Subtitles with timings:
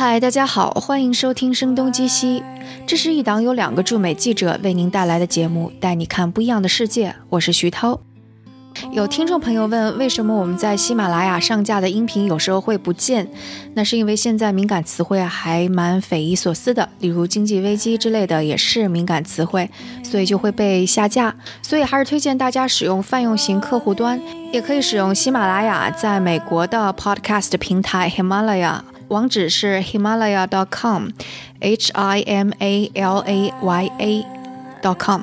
[0.00, 2.40] 嗨，大家好，欢迎收听《声东击西》，
[2.86, 7.12] 这是一档由两个驻美记者为您带来的节目，带你看不一样的世界。
[7.30, 7.98] 我是徐涛。
[8.92, 13.28] 有听众朋友问，为什么我们在喜马拉雅上架的音频有时候会不见？
[13.74, 19.68] 那是因为现在敏感词汇还蛮匪夷所思的，例如经济危机之类的也是敏感词汇，
[20.04, 21.34] 所以就会被下架。
[21.60, 24.20] 所以还是推荐大家使用泛用型客户端，
[24.52, 28.78] 也可以使用喜马拉雅在美国的 Podcast 平台 Himalaya。
[29.08, 35.22] 网址是 himalaya.com，h i m a l a y a.com。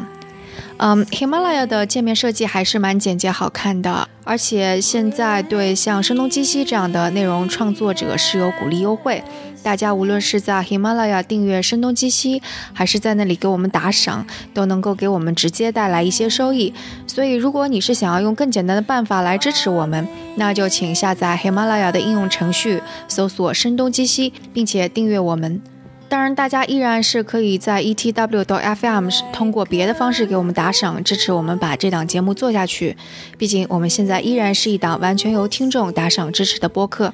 [0.77, 9.23] 嗯，Himalaya 的界面设计还是蛮简洁好看的，而且现在对像声东击西这样的内容创作者是有鼓励优惠。
[9.65, 12.39] 大家无论是在 Himalaya 订阅声东击西，
[12.71, 14.23] 还是在那里给我们打赏，
[14.53, 16.71] 都能够给我们直接带来一些收益。
[17.07, 25.59] 所以，如果你是想要用更简单的办法来支持我们，那就请下载 Himalaya 的应用程序，搜索声东击西，并且订阅我们。
[26.07, 32.95] 当然，大家依然是可以在 etw.fm 通过别的方式给我们打赏，支持我们把这档节目做下去。
[33.39, 37.11] 毕竟我们现在依然是一档完全由听众打赏支持的播客。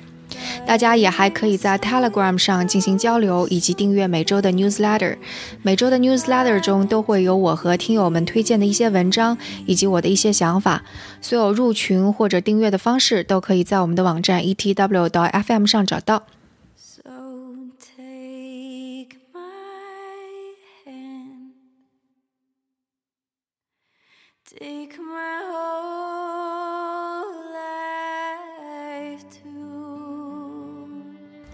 [0.65, 5.17] 大家也还可以在 Telegram 上进行交流，以及订阅每周的 Newsletter。
[5.61, 10.83] 每周的 Newsletter 中都会有我和听友们推荐的一些文章，以及我的一些想法。
[11.21, 16.23] 所有入群或者订阅的方式都可以在我们的网站 etw.fm 上找到。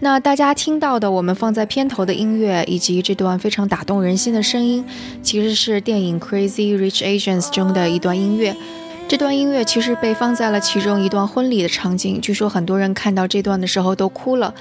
[0.00, 4.84] 那大家听到的，我们放在片头的音乐，以及这段非常打动人心的声音，
[5.22, 8.54] 其实是电影《Crazy Rich Asians》中的一段音乐。
[9.08, 14.54] 这段音乐其实被放在了其中一段婚礼的场景，据说很多人看到这段的时候都哭了。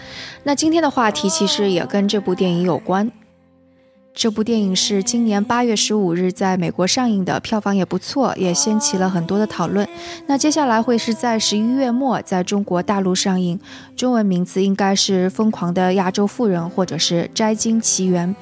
[0.44, 3.12] 那今天的话题其实也跟这部电影有关。
[4.18, 9.88] 这部电影是今年八月十五日在美国上映的，票房也不错，也掀起了很多的讨论。
[10.26, 13.60] 那接下来会是在十一月末在中国大陆上映，
[13.96, 18.36] 中文名字应该是《疯狂的亚洲富人》或者是《摘金奇缘》。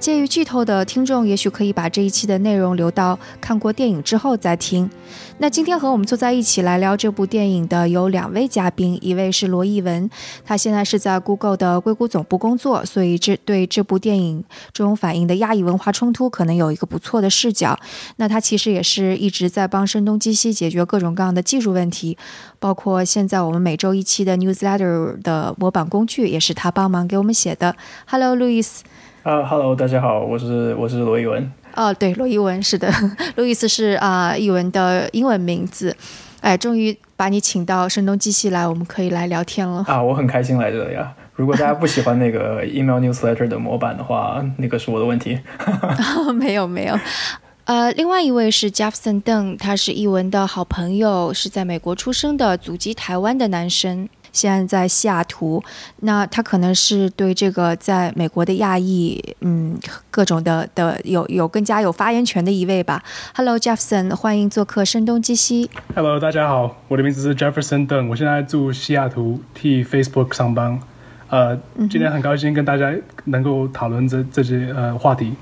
[0.00, 4.90] 介于剧透的听众，也许可以把这一期的内容留到看过电影之后再听。
[5.42, 10.10] 那今天和我们坐在一起来聊这部电影的有两位嘉宾，一位是罗艺文，
[10.44, 17.74] 他现在是在 Google 的硅谷总部工作，所以这对这部电影中反映的亚裔文化冲突可能有一个不错的视角。
[18.16, 22.18] 那他其实也是一直在帮声东击西解决各种各样的技术问题，
[22.58, 27.74] 包括现在我们每周一期的 Newsletter 的模板工具也是他帮忙给我们写的。
[28.06, 28.80] Hello，Louis。
[29.22, 31.50] 啊，Hello，大家好，我是我是罗艺文。
[31.74, 32.92] 哦，对，罗伊文是的，
[33.36, 35.96] 路易斯是啊，译文的英文名字。
[36.40, 39.84] 哎，终于把你请到声东击西来，我们可以来聊天了。
[39.86, 41.12] 啊，我很开心来这呀。
[41.34, 45.38] 如果大家不喜欢那个 email newsletter 的模板的话，那个是我的问题。
[46.34, 46.98] 没有没有。
[47.64, 54.08] 呃，另外一位是 Jefferson Deng，他是译文的好朋友，是在美国出生的，祖籍台湾的男生。
[54.32, 55.62] 现在在西雅图，
[56.00, 59.78] 那他可能是对这个在美国的亚裔，嗯，
[60.10, 63.02] 各种的的有有更加有发言权的一位吧。
[63.34, 65.70] Hello Jefferson，欢迎做客声东击西。
[65.94, 70.80] Hello，大家好，我的名字是 Jefferson Deng，我现在住西雅图，替 Facebook 上班。
[71.28, 72.92] 呃，今天很高兴跟大家
[73.26, 75.34] 能够讨论这这些呃话题。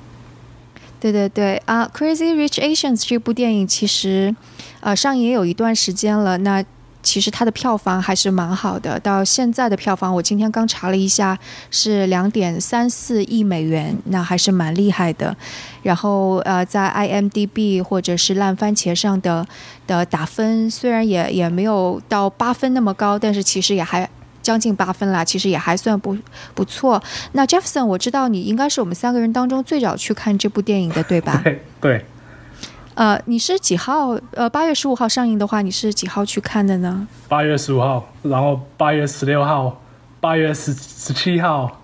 [1.01, 4.35] 对对对啊，Crazy Rich Asians 这部电影其实
[4.81, 6.65] 呃上映也有一段时间了，那。
[7.09, 11.39] 其实它的票房还是蛮好的，到现在的票房，我今天刚查了一下，
[11.71, 15.35] 是两点三四亿美元，那还是蛮厉害的。
[15.83, 19.47] 然后呃，在 IMDB 或者是烂番茄上的
[19.87, 24.07] 的打分，虽然也也没有到八分那么高，但是其实也还
[24.43, 26.15] 将近八分啦，其实也还算不
[26.55, 27.03] 不错。
[27.33, 31.41] 那 Jefferson，我知道你应该是我们三个人当中最早去看这部电影的，对吧？
[31.43, 32.05] 对对。
[32.99, 34.19] 呃，你是几号？
[34.33, 37.07] 呃，八月十五号上映的话，你是几号去看的呢？
[37.29, 39.81] 八月十五号，然后八月十六号，
[40.19, 41.81] 八月十十七号，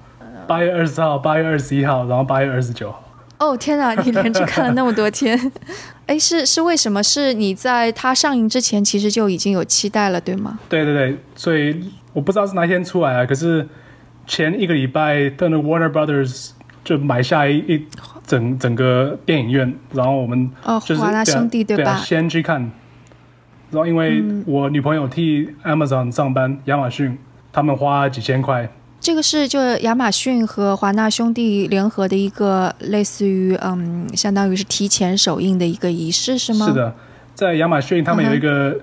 [0.49, 3.01] 八月二十号，八月二十一号，然后八月二十九号。
[3.39, 5.53] 哦，天哪，你连着看了那么多天，
[6.07, 7.01] 哎，是是为什么？
[7.01, 10.59] 是你在它上映之前其实就已经有期待了，对吗？
[10.69, 13.69] 对对对，所以我不知道是哪天出来啊，可是
[14.27, 16.51] 前一个礼拜，那个 Warner Brothers
[16.83, 17.87] 就买下一一。
[18.27, 20.51] 整整个电影院，然后我们
[20.87, 21.97] 就是华纳兄弟对吧？
[21.97, 22.61] 先去看，
[23.71, 27.19] 然后因为我女朋友替 Amazon 上班，亚马逊
[27.53, 28.69] 他们花几千块。
[29.01, 36.67] 这个是就亚马逊和华纳兄弟联合的一个类似于嗯，相当于是提前首映的一个仪式是吗？
[36.67, 36.95] 是的，
[37.35, 38.81] 在亚马逊他们有一个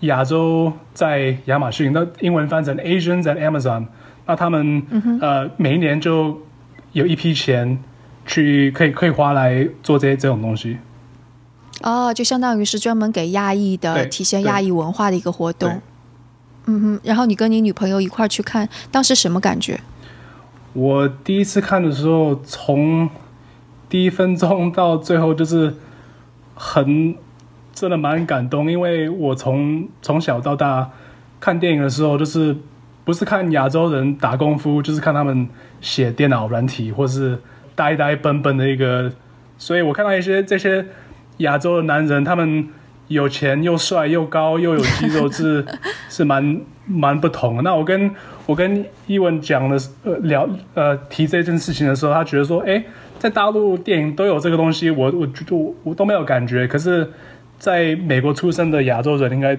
[0.00, 3.86] 亚洲在亚马逊，那英文翻成 Asians at Amazon。
[4.26, 4.82] 那他们、
[5.22, 6.42] 呃每一年就
[6.92, 7.82] 有一批钱
[8.28, 10.78] 去可以可以花来做这些这种东西。
[11.82, 15.80] 哦，就相当于是专门给亚裔的体现亚裔文化的一个活动。
[16.66, 19.80] 嗯哼，然后你跟你女朋友一块儿去看，当时什么感觉？
[20.74, 23.08] 我第一次看的时候，从
[23.88, 25.74] 第一分钟到最后，就是
[26.54, 27.16] 很
[27.72, 30.90] 真的蛮感动，因为我从从小到大
[31.40, 32.54] 看电影的时候，就是
[33.04, 35.48] 不是看亚洲人打功夫，就是看他们
[35.80, 37.40] 写电脑软体，或是
[37.78, 39.12] 呆呆笨笨的一个，
[39.56, 40.84] 所以我看到一些这些
[41.36, 42.68] 亚洲的男人，他们
[43.06, 45.64] 有钱又帅又高又有肌肉，是
[46.10, 47.62] 是蛮蛮不同的。
[47.62, 48.10] 那我跟
[48.46, 52.82] 我跟伊文讲的呃聊呃提这件事情的时候，他觉得说，哎，
[53.20, 57.08] 在大陆电影都有这个东西，我我觉得我我都没有感觉，可是
[57.60, 59.56] 在美国出生的亚洲人应该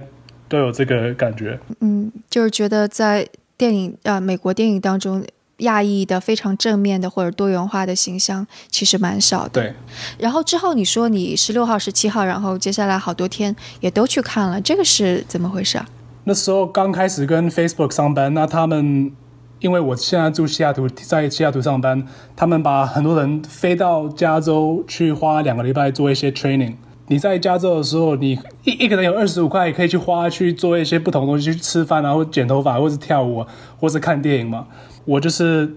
[0.49, 1.57] 都有这个感觉。
[1.79, 3.25] 嗯，就是觉得在
[3.57, 5.23] 电影呃美国电影当中，
[5.59, 9.61] 亚裔的非常正面的或者多元化的形象其实蛮少的。
[9.61, 9.73] 对，
[10.17, 15.85] 然后之后你说你十六号、十七号，然后接下来好多天也都去看了，这个是怎么回事啊？
[16.25, 19.11] 那时候刚开始跟 Facebook 上班，那他们
[19.59, 26.75] 因为我现在住西雅图，在西雅图上班，他们把很多人飞到加州去花两个礼拜做一些 training。
[27.07, 33.43] 你在加州的时候，你一一个人有二十五块，可以去花去做一些不同的东西，去吃饭啊，或者剪头发，或者是跳舞，
[33.79, 34.67] 或是看电影嘛。
[35.09, 35.75] 我就是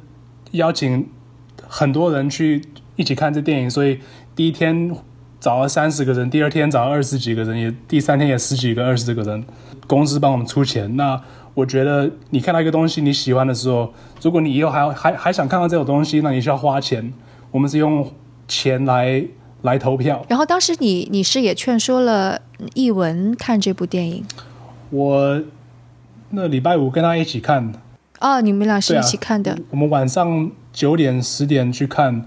[0.51, 1.09] 邀请
[1.67, 2.63] 很多人去
[2.97, 3.99] 一起看这电影，所以
[4.37, 4.95] 第一天
[5.41, 9.43] 找了三十个人，第二天找了二十几个人，也第三天也十几个、二十个人。
[9.87, 10.97] 公司帮我们出钱。
[10.99, 11.19] 那
[11.55, 17.11] 我觉得你看到一个东西你喜欢的时候，如果你以后还要还还想看到这种东西，那你需要花钱。
[17.51, 18.07] 我们是用
[18.47, 19.25] 钱来
[19.63, 20.23] 来投票。
[20.29, 22.39] 然后当时你你是也劝说了
[22.75, 24.23] 译文看这部电影
[24.91, 25.43] 我
[26.29, 27.73] 那礼拜五跟他一起看，
[28.23, 29.59] 哦，你们俩是一起看的。
[29.71, 32.25] 我们晚上九点十点去看，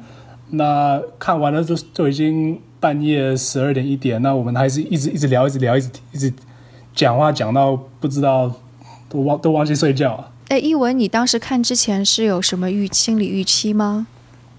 [0.52, 6.34] 那看完了就就已经半夜十二点一点，那我们还是一直一直聊，一直聊，一直一直
[6.94, 8.54] 讲话讲到不知道
[9.08, 10.32] 都忘都忘记睡觉了。
[10.50, 14.06] 哎，一文，你当时看之前是有什么预心理预期吗？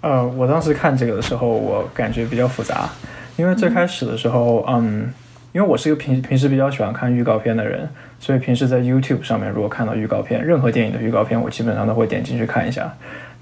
[0.00, 2.88] 呃，我当时看这个的时候，我感觉比较复杂，
[3.36, 5.12] 因为最开始的时候，嗯，
[5.52, 12.92] 因为我是一个平平时比较喜欢看预告片的人，所以平时在 YouTube 上面如果看到预告片，任何电影的预告片，我基本上都会点进去看一下。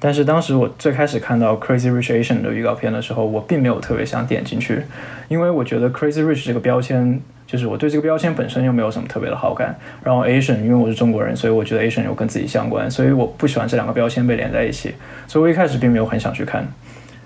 [0.00, 4.82] 但是当时我最开始看到 Crazy Rich Asian 的预告片的时候，我并没有特别想点进去，
[5.28, 9.74] 因为我觉得 Crazy Rich 这个标签，就是我对这个标签本身又没有什么特别的好感。
[10.02, 14.94] 然后 Asian，因为我是中国人，所以我觉得 Asian 又跟自己相关，所以我不喜欢这两个标签被连在一起，
[15.26, 16.66] 所以我一开始并没有很想去看。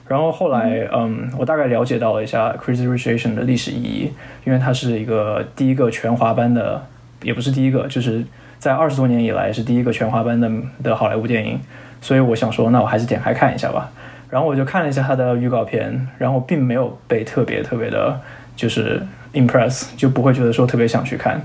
[0.07, 4.13] 然后后来，嗯，我大概了解到了一下 Crazy Rich Asian 的历史意义，
[4.45, 6.87] 因为它是一个第一个全华班的，
[7.23, 8.25] 也不是第一个，就是
[8.59, 10.51] 在二十多年以来是第一个全华班的
[10.83, 11.59] 的好莱坞电影，
[12.01, 13.91] 所以我想说，那我还是点开看一下吧。
[14.31, 18.21] 然后我就看了一下它的预告片，然后并没有被特别特别的，
[18.55, 21.41] 就是 impress，就不会觉得说特别想去看。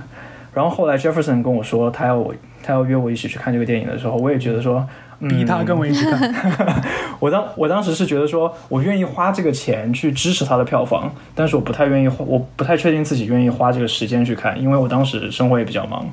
[0.53, 4.87] 然后后来 Jefferson 跟我说他要我他要约我一起去看这个电影的时候，我也觉得说，
[5.27, 6.83] 逼他跟我一起看。
[7.19, 16.05] 我当我当时是觉得说，我愿意花这个钱去支持他的票房，但是我不太愿意花，我不太确定自己愿意花这个时间去看，因为我当时生活也比较忙。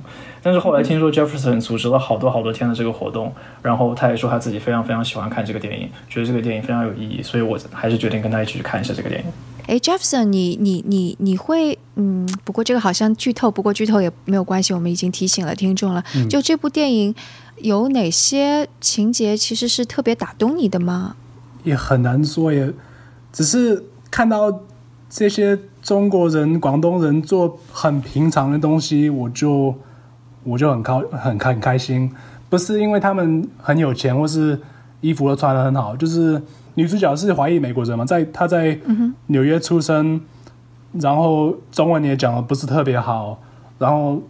[0.42, 3.32] 但是后来听说 Jefferson 组织了好多好多天的这个活动，
[3.62, 9.26] 然后他也说他自己非常非常喜欢看这个电影，觉得这个电影非常有意义，所以我还是决定跟他一起去看一下这个电影。
[9.66, 16.02] 哎，Jefferson，你你你你会嗯，不过这个好像剧透，不过剧透也没有关系，我们已经提醒了听众了。
[16.28, 17.14] 就这部电影
[17.62, 21.16] 有哪些情节其实是特别打动你的吗？
[21.64, 22.72] 也很难说，也
[23.32, 24.60] 只是看到
[25.08, 29.74] 这些中国人、广东人做很平常的东西，我就
[30.44, 32.10] 我就很高很开很开心。
[32.48, 34.58] 不是因为他们很有钱，或是
[35.00, 36.42] 衣服都穿得很好，就是
[36.74, 38.78] 女主角是华裔美国人嘛，在她在
[39.26, 40.20] 纽约出生，
[40.94, 43.40] 然后中文也讲的不是特别好，
[43.78, 44.20] 然后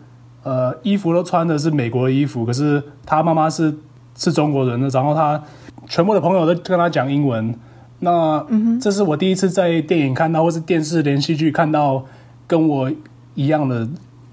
[0.42, 3.75] 呃衣服都穿的是美国的衣服，可是他妈妈是
[4.16, 5.42] 是中国人的，然后他
[5.88, 7.54] 全部的朋友都跟他讲英文。
[8.00, 8.42] 那
[8.80, 12.04] 这是我第一次在电影看到，或是电视连续剧看到
[12.47, 12.90] 跟我
[13.35, 13.87] 一样的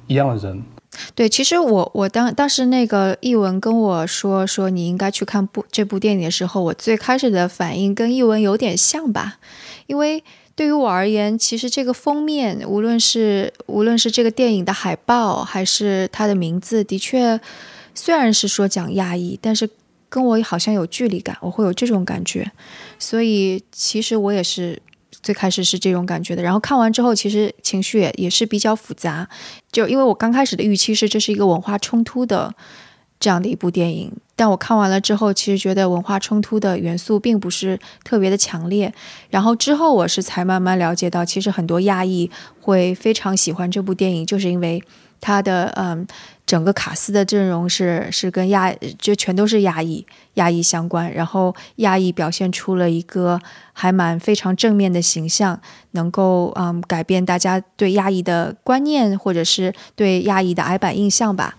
[0.08, 0.64] 一样的人。
[1.14, 9.36] 对，其实我我当当时那个译文跟我说说你应该去看部这部电影的时候，我最开始的反应跟译文有点像吧，
[9.86, 10.24] 因为
[10.58, 17.40] 对于我而言，其实这个封面，无论是无论是这个电影的海报，还是它的名字，的确
[17.94, 19.70] 虽然是说讲亚裔，但是
[20.10, 22.52] 跟我好像有距离感，我会有这种感觉，
[23.00, 24.82] 所以其实我也是。
[25.24, 29.28] 最开始是这种感觉的，然后看完之后，其实情绪也也是比较复杂。
[29.70, 32.54] 就因为我刚开始的预期是这是一个文化冲突的
[33.20, 34.12] 这样的一部电影。
[34.36, 38.94] 但我看完了之后，其实觉得文化冲突的元素并不是特别的强烈。
[39.32, 42.30] 然后之后我是才慢慢了解到，其实很多亚裔
[42.62, 44.84] 会非常喜欢这部电影，就是因为
[45.20, 46.06] 它的嗯
[46.46, 50.06] 整个卡斯的阵容是是跟亚就全都是亚裔
[50.36, 53.40] 亚裔相关，然后亚裔表现出了一个
[53.74, 55.60] 还蛮非常正面的形象，
[55.92, 61.56] 能够嗯改变大家对亚裔的观念，或者是对亚裔的矮板印象吧。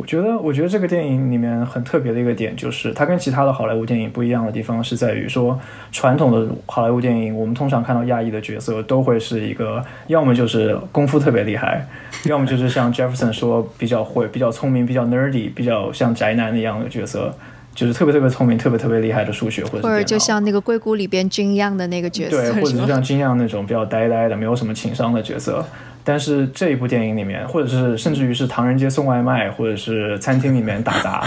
[0.00, 5.60] 我觉得，我觉得这个电影里面很特别的一个点，就是它跟其他的好莱坞电影不一样的地方，是在于说，
[5.92, 11.86] 传统的好莱坞电影，我们通常看到亚裔的角色都会是一个，要么就是功夫特别厉害，
[12.24, 17.34] 要么就是像 Jefferson 说比较会、比较聪明、比较 nerdy、比较像宅男那样的角色，
[17.74, 25.62] 就是特别特别聪明、特别特别厉害的数学或者或者就像那个硅谷里边金样的那个角色，对，或者是像金样那种比较呆呆的、没有什么情商的角色。
[26.02, 31.24] 但是这一部电影里面，或者是甚至于是唐人街送外卖，或者是餐厅里面打杂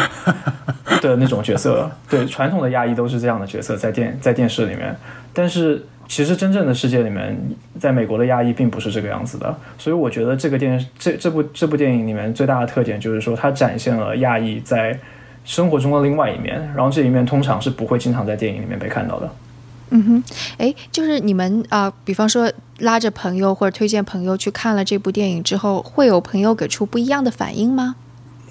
[1.01, 4.95] 的那种角色，对传统的亚裔都是这样的角色，在电在电视里面。
[5.33, 7.37] 但是其实真正的世界里面，
[7.79, 9.55] 在美国的亚裔并不是这个样子的。
[9.77, 14.97] 所以我觉得这个电这这部这部电影里面最大的特点就是说，它展现了亚裔在
[15.45, 19.29] 生活中的另外一面，然后这一面通常是不会经常在电影里面被看到的。
[19.95, 20.23] 嗯哼，
[20.57, 27.95] 哎，就是你们啊，比方说拉着朋友或者推荐朋友去看了这部电影之后，会有朋友给出不一样的反应吗？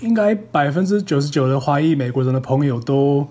[0.00, 3.26] 应该百分之九十九的华裔美国人的朋友都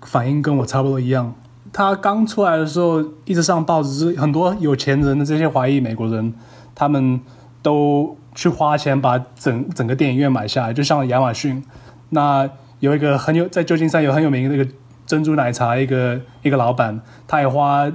[0.00, 1.34] 反应跟我差不多一样。
[1.74, 6.32] 他刚出来的时候一直上报纸，很多有钱人的这些华裔美国人，
[6.74, 7.20] 他们
[7.60, 11.62] 都去花钱把整整个电影院买下来，就像亚马逊。
[12.08, 12.48] 那
[12.80, 14.70] 有一个很有在旧金山有很有名的那个。
[15.12, 17.92] 珍珠奶茶一个一个老板，他也花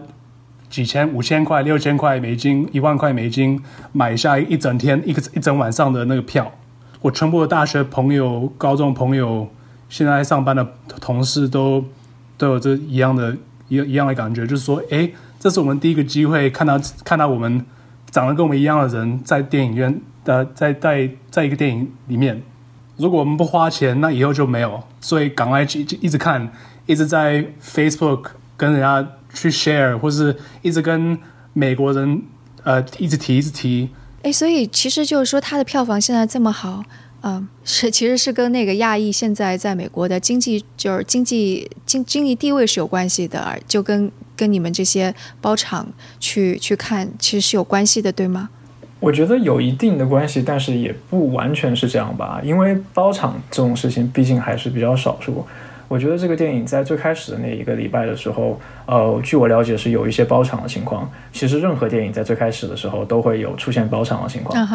[0.70, 3.60] 几千、五千块、六千块美金、一万块美金
[3.92, 6.52] 买下一整天、一个一整晚上的那个票。
[7.02, 9.50] 我全部的大学朋友、高中朋友、
[9.90, 10.68] 现在上班的
[11.02, 11.84] 同事都
[12.38, 13.36] 都有这一样的、
[13.68, 15.10] 一一样的感觉，就是说，哎，
[15.40, 17.66] 这是我们第一个机会看到看到我们
[18.12, 22.44] 长得跟我们一样的人在电影院的在在在一个电影里面。
[22.98, 24.84] 如果我们不花钱，那以后就没有。
[25.02, 26.52] 所以赶快去一直看。
[26.88, 31.16] 一直在 Facebook 跟人家去 share，或是一直跟
[31.54, 32.24] 美国人
[32.64, 33.90] 呃一直提一直提。
[34.24, 36.84] 哎，所以其实就是说，它的票房现在这么好，
[37.22, 45.88] 嗯， 是其实是跟那个亚裔现在在美国的经济就是经济经经济地位是有关系的，就跟跟你们这些包场
[46.20, 48.50] 去去看其实是有关系的，对吗？
[49.00, 55.46] 我觉得有一定的关系，但是也不完全是这样吧，因为包场这种事情毕竟还是比较少数。
[55.88, 61.10] 我觉得这个电影在最开始的那一个礼拜的时候，呃，据我了解是有一些包场的情况。
[61.32, 64.68] 其实任何电影在最开始的时候都会有出现包场的情况。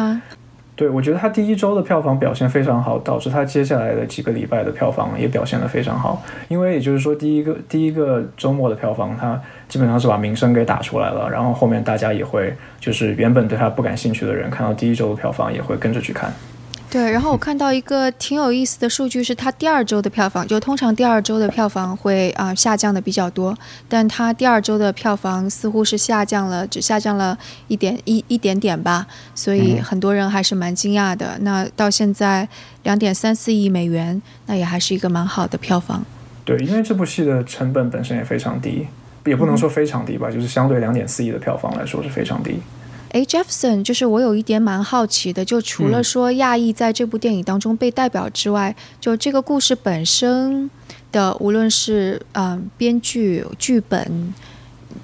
[0.75, 6.23] 对，我觉得它第一周的票房表现非常好，导致它接下来的几个礼拜的票房也表现得非常好。
[6.47, 9.39] 因为也就是说，第一个第一个周末的票房，它
[9.69, 11.29] 基本上是把名声给打出来了。
[11.29, 16.33] 然后后面大家也会，就是原本对它不感兴趣的人，看到第一周的票房也会跟着去看。
[16.93, 23.57] 对，然后我看到一个挺有意思的数据，是它第二周的票房，就通常第二周的票房会啊下降的比较多，
[23.89, 27.35] 但它第二周的票房似乎是下降了，只下降了
[27.67, 31.35] 一点一一点点吧，所以很多人还是蛮惊讶的。
[31.39, 32.47] 那到现在
[32.83, 36.05] 两点三四亿美元，那也还是一个蛮好的票房。
[36.45, 38.85] 对，因为这部戏的成本本身也非常低，
[39.25, 42.59] 也不能说非常低吧，就是相对两点四亿的票房来说是非常低。
[43.13, 50.67] 哎，Jefferson，就是我有一点蛮好奇的，就除了说亚裔在这部电影当中被代表之外，就这个故事本身
[51.11, 54.33] 的，无论是嗯编剧、剧本，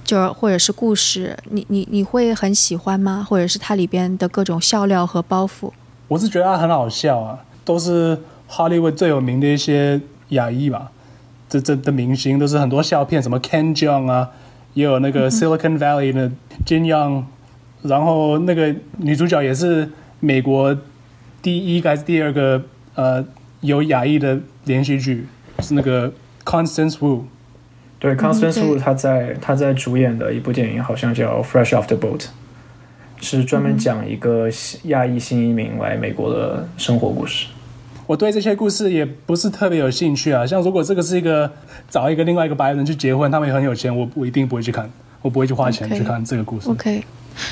[0.04, 3.24] 就是或者是故事，你你你会很喜欢吗？
[3.30, 5.72] 或者是它里边的各种笑料和包袱？
[6.08, 8.18] 我是觉得它很好笑啊，都是
[8.50, 10.89] Hollywood 最有名的一些亚裔吧，
[11.48, 14.32] 这这的明星都是很多笑片，什么 Ken Jeong 啊，
[14.74, 16.32] 也有那个 Silicon Valley 的
[16.66, 17.25] Jin Young。
[17.81, 20.77] 然后那个女主角也是美国
[21.41, 22.62] 第一还是第二个
[22.95, 23.25] 呃
[23.62, 25.25] 有亚裔的连续剧，
[25.59, 26.12] 是那个
[26.43, 27.21] Constance Wu。
[28.00, 32.19] 对，Constance Wu 她在她在主演的一部电影好像叫《Fresh Off the Boat》，
[33.19, 34.50] 是专门讲一个
[34.83, 37.48] 亚裔新移民来美国的生活故事。
[38.07, 40.45] 我对这些故事也不是特别有兴趣啊。
[40.45, 41.51] 像如果这个是一个
[41.89, 44.89] 找一个另外一个白人去结婚，他们也很有钱，我我一定不会去看，
[45.21, 46.69] 我不会去花钱去看这个故事。
[46.69, 47.03] OK。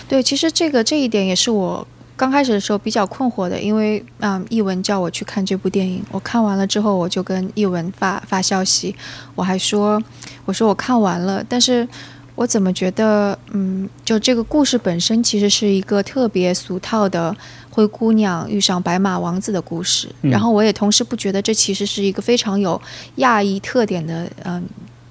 [0.07, 8.95] 对，其实这个这一点也是我刚开始的时候比较困惑的，因为嗯，译文叫我去看这部电影，我看完了之后，我就跟译文发发消息，
[9.35, 10.01] 我还说，
[10.45, 11.87] 我说我看完了，但是
[12.35, 17.35] 我怎么觉得，嗯，就这个故事本身其实是一个特别俗套的
[17.69, 20.09] 灰姑娘遇上白马王子的故事。
[20.21, 22.81] 然后我也同时不觉得这其实是一个非常有
[23.17, 24.63] 亚裔特点的，嗯。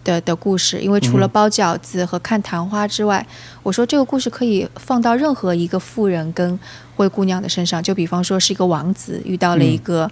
[0.06, 3.26] 的的故事，因为除了包饺子和看昙花之外，
[3.64, 6.58] 我说这个故事可以放到任何一个富人跟
[6.96, 10.10] 灰姑娘的身上，就比方说是一个王子遇到了一个。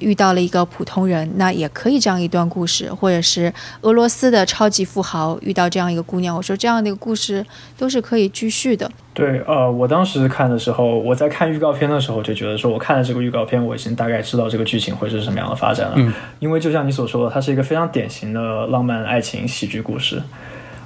[0.00, 7.44] 遇到了一个普通人，那也可以这样一段故事，或者是俄罗斯的超级富豪遇到这样一个姑娘，我说这样的一个故事
[7.78, 8.90] 都是可以继续的。
[9.14, 15.94] 对，呃，我当时看的时候，我在看预告片的时候就觉得说，我看了这个预告片，我已经大概知道这个剧情会是什么样的发展了。
[15.98, 20.20] 嗯，因为就像你所说的，它是一个非常典型的浪漫爱情喜剧故事。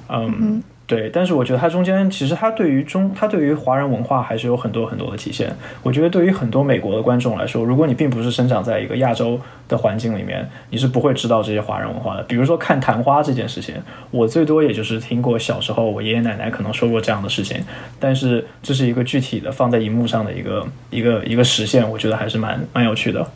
[0.09, 0.61] 嗯。
[0.87, 5.51] 对，但是我觉得它中间其实它对于中，它对于华人文化还是有很多很多的体现。
[5.81, 12.21] 我觉得对于很多美国的观众来说，如果你并不是生长在一个亚洲的环境里面，你是不会知道这些华人文化的。
[12.23, 13.73] 比如说看昙花这件事情，
[14.11, 17.59] 我最多也就是听过小时候我爷爷奶奶可能说过这样的事情，
[17.99, 23.27] 但是这是一个具体的放在荧幕上的一个一个一个实现，我觉得还是蛮蛮有趣的。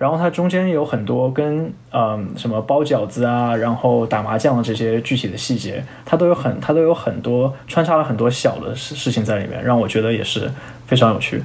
[0.00, 10.50] 然后它中间有很多跟嗯什么包饺子啊，然后打麻将的这些具体的细节，它都有很它都有很多穿插了很多小的事事情在里面，让我觉得也是
[10.86, 11.42] 非常有趣。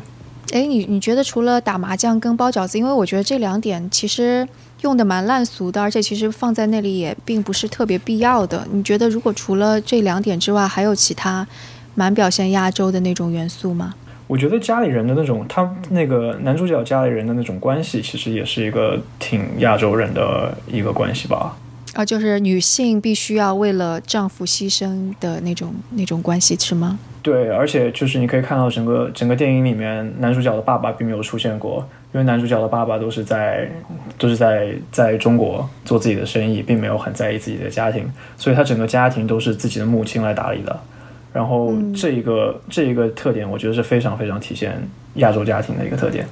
[0.53, 4.47] 哎，你你觉得除了打麻将跟包饺子，因为我觉得这两点其实
[4.83, 8.65] 用的蛮烂俗的，而且其实放在那里也并不是特别必要的。
[8.71, 11.45] 你觉得如果除了这两点之外，还有其他
[11.93, 13.95] 蛮表现亚洲的那种元素吗？
[14.27, 21.55] 我觉得家里人的那种，他那个男主角家里人的那种关系，其实也是一个挺亚洲人的一个关系吧。
[21.93, 26.99] 啊，就是女性必须要为了丈夫牺牲的那种那种关系，是吗？
[27.21, 33.71] 对，而且就是你可以看到整个整个电影里面，男主角的爸爸并没有出现过，因为男主角的爸爸都是在
[34.17, 40.79] 都是在在中国做自己的生意，并没有很在意自己的家庭，所以他整个家庭都是自己的母亲来打理的。
[41.35, 44.81] 然后这一个这一个特点，我觉得是非常非常体现
[45.15, 46.25] 亚洲家庭的一个特点。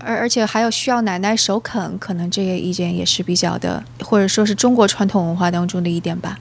[0.00, 6.36] 而而且还有需要奶奶首肯，可能这个意见也是比较的，或者说是中国传统文化当中的一点吧。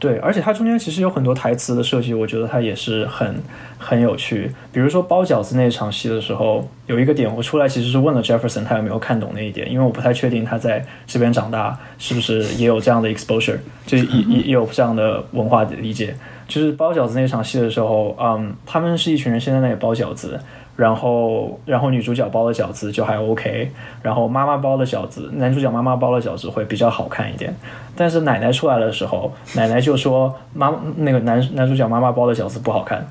[0.00, 3.36] 对，而且它中间其实有很多台词的设计，我觉得它也是很
[3.78, 4.50] 很有趣。
[4.72, 16.16] 比如说包饺子那场戏的时候，有一个点我出来其实是问了 Jefferson 他有没有看懂那一点，因为我不太确定他在这边长大是不是也有这样的 exposure，就也也 也有这样的文化的理解。
[16.46, 20.38] 就是包饺子那场戏的时候，嗯，他们是一群人先在那里包饺子，
[20.76, 23.70] 然后然后女主角包的饺子就还 OK，
[24.02, 27.54] 然后妈妈包的饺子，男主角妈妈包的饺子会比较好看一点，
[27.96, 33.06] 但是奶奶出来的时候，奶奶就说妈那个男男主角妈妈包的饺子不好看，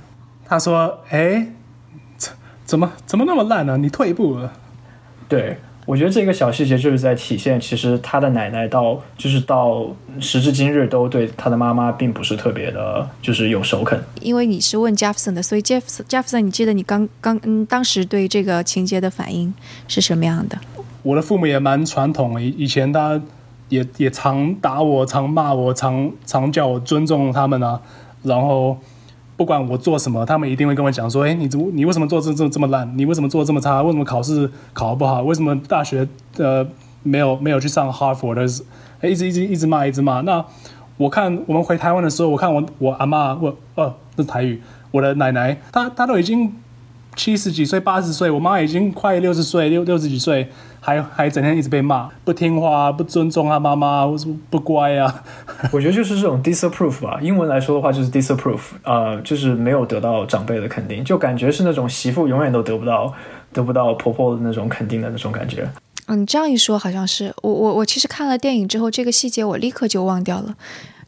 [0.46, 1.48] 他说，哎，
[2.18, 2.32] 怎
[2.66, 3.78] 怎么怎么那么烂呢？
[3.78, 4.54] 你退一步了，
[5.28, 5.58] 对。
[5.86, 9.86] 我觉得这个小细节就是在体现，其实他的奶奶到就是到
[10.20, 14.02] 时至今日都对他的妈妈并不是特别的，就是有首肯。
[14.22, 19.54] 因为你是问 Jefferson 的，所以 Jefferson Jefferson，你记得你刚刚嗯当时对这个情节的反应
[19.88, 20.58] 是什么样的？
[21.02, 23.22] 我的父母也蛮传统，以以前他
[23.68, 27.82] 也也常打我，常骂我，常常叫我尊重他们啊，
[28.24, 28.78] 然后。
[29.36, 32.92] 不管我做什么，他们一定会跟我讲说：“哎，你怎，你为什么做这这这么烂？
[32.98, 33.82] 你为什么做这么差？
[33.82, 35.22] 为什么考试考不好？
[35.24, 36.66] 为什么大学呃
[37.02, 38.46] 没有没有去上哈佛的？
[39.02, 40.22] 哎，一直一直一直骂，一直骂。
[40.22, 40.46] 那
[40.98, 46.54] 我看我们回台湾的时候，我看我我阿妈，我呃，这是台语，我的奶奶，她她都已经。
[47.16, 50.50] 七十几岁、八十岁，我妈已经快六十岁、六六十几岁，
[50.80, 55.24] 还还整天一直被骂，不听话、不尊重她妈妈，或是不乖啊。
[55.72, 63.14] 我觉得就是这种 disapprove 吧，英文来说的话就是 disapprove，呃，就是没有得到长辈的肯定，就感觉是那种媳妇永远都得不到、
[63.52, 65.68] 得不到婆婆的那种肯定的那种感觉。
[66.08, 70.56] 嗯，你这样一说，好像是我我我其实看了电影之后，这个细节我立刻就忘掉了。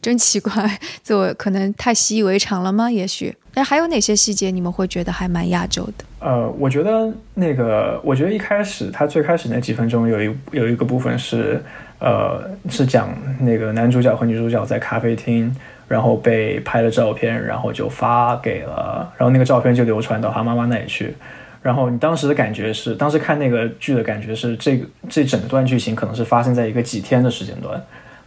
[0.05, 2.91] 真奇怪， 就可能太习以为常了吗？
[2.91, 6.05] 也许，但还有哪些细节你们会觉得还蛮亚洲的？
[6.19, 11.59] 呃，我觉得那个，我觉得一开始他最开始那几分钟有一有一个部分是，
[11.97, 12.39] 呃，
[12.69, 15.51] 是讲那个男主角和女主角在咖啡厅，
[15.87, 21.15] 然后被拍了照片，然后就发给了，然后那个照片就流传到他妈妈那里去，
[21.63, 27.83] 然后你当时的感觉是，当时看那个剧的感觉是，这个这整段剧情可能是发生在一个几天的时间段。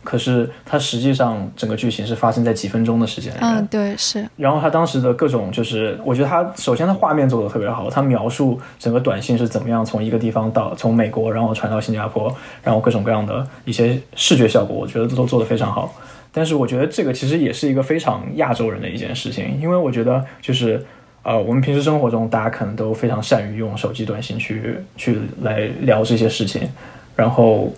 [0.08, 3.56] 可是它实际上整个剧情是发生在几分钟的时间里面。
[3.56, 4.26] 嗯，对，是。
[4.38, 15.94] 然后他当时的各种就是，我觉得他首先他画面做的特别好，他描述整个短信是怎么样从一个地方到从美国，然后传到新加坡，然后各种各样的一些视觉效果，我觉得都做得非常好。
[16.32, 20.82] 但是我觉得这个其实也是一个非常亚洲人的一件事情，因为我觉得就是
[21.22, 26.66] 呃，我们平时生活中大家可能都非常善于用手机短信去去来聊这些事情，
[27.14, 27.70] 然后。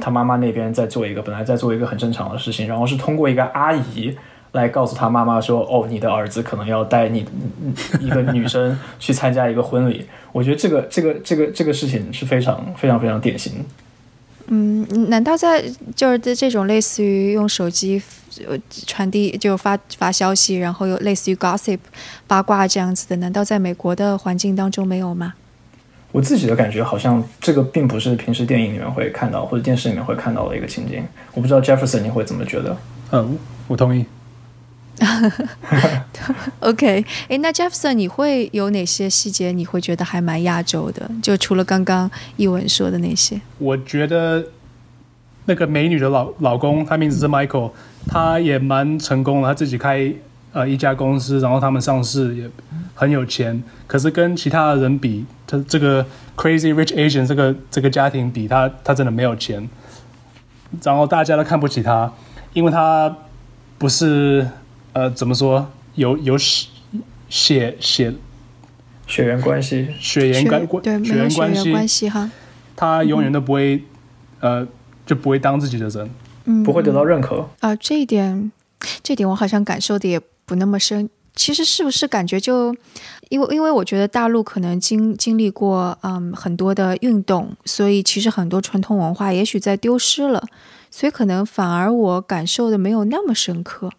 [0.00, 4.16] 他妈妈那边在做一个本来在做一个很正常的事情，然后是通过一个阿姨
[4.52, 7.24] 来告诉他妈妈说，哦，你的儿子可能要带你
[8.00, 10.06] 一个女生去参加一个婚礼。
[10.32, 13.64] 我觉得这个这个这个这个事情是非常非常非常典型。
[14.48, 15.62] 嗯，难道在
[15.94, 18.00] 就是这种类似于用手机
[18.86, 21.78] 传递就发发消息，然后又类似于 gossip
[22.26, 25.34] 八卦这样子的，难道在美国的环境当中没有吗？
[26.16, 31.04] 我自己的感觉好像这个并不是平时电影里面会看到或者电视里面会看到的一个情景。
[31.34, 32.74] 我不知道 Jefferson 你会怎么觉得？
[33.12, 33.36] 嗯，
[33.68, 34.06] 我同意。
[36.60, 41.06] OK，哎，那 Jefferson 你会有哪些细节你会觉得还蛮亚洲的？
[41.22, 44.42] 就除了刚刚一文说的那些，我觉得
[45.44, 47.72] 那个美女的老老公，他名字是 Michael，
[48.08, 50.10] 他也蛮成功的，他自己开
[50.54, 52.50] 呃一家公司，然后他们上市也
[52.96, 53.62] 很有钱。
[53.86, 56.04] 可是跟其他的人比，他这个
[56.36, 59.70] Crazy Rich Asian 这个这个家庭比，他他真的没有钱。
[60.82, 62.12] 然后大家都看不起他，
[62.52, 63.16] 因为他
[63.78, 64.48] 不是。
[64.98, 65.70] 呃，怎么说？
[65.94, 66.68] 有有血
[67.28, 68.14] 血血
[69.06, 72.30] 血缘关系，血缘关关对，血缘关系哈。
[72.74, 73.84] 他永远都不会，
[74.40, 74.66] 呃，
[75.04, 76.10] 就不会当自己的人，
[76.46, 77.76] 嗯，不会得到认可啊。
[77.76, 78.50] 这一点，
[79.02, 81.10] 这点我好像感受的也不那么深。
[81.36, 82.74] 其实是不是感觉就，
[83.28, 90.42] 因为因为我觉得大陆可能经经历过嗯很多的运动，所以其实很多传统文化也许在丢失了，
[90.90, 93.90] 所以可能反而我感受的没有那么深刻。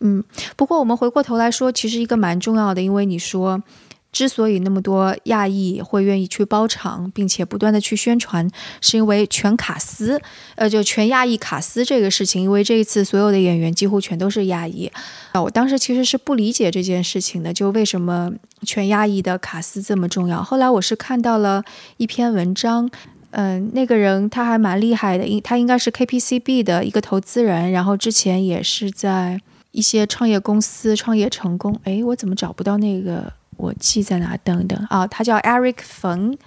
[0.00, 0.24] 嗯，
[0.56, 3.62] 不过我们回过头来说，其实一个蛮重要的，因为你说，
[4.10, 8.48] 之所以那么多亚裔会愿意去包场，并且不断的去宣传，
[8.80, 10.20] 是因为全卡司，
[10.56, 14.90] 呃，就全亚裔卡司这个事情，因为这一次所有的演员几乎全都是亚裔
[15.32, 15.42] 啊。
[15.42, 20.42] 我当时其实是不理解这件事情的，就为什么全亚裔的卡司这么重要。
[20.42, 21.62] 后来我是看到了
[21.98, 22.90] 一篇文章，
[23.30, 29.40] 嗯，那个人他还蛮厉害的，应他应该是 KPCB 的一个投资人，然后之前也是在。
[29.70, 33.30] 一些创业公司创业成功，哎，我怎么找不到那个？
[33.58, 34.34] 我记在哪？
[34.38, 36.38] 等等啊，他叫 Eric Feng，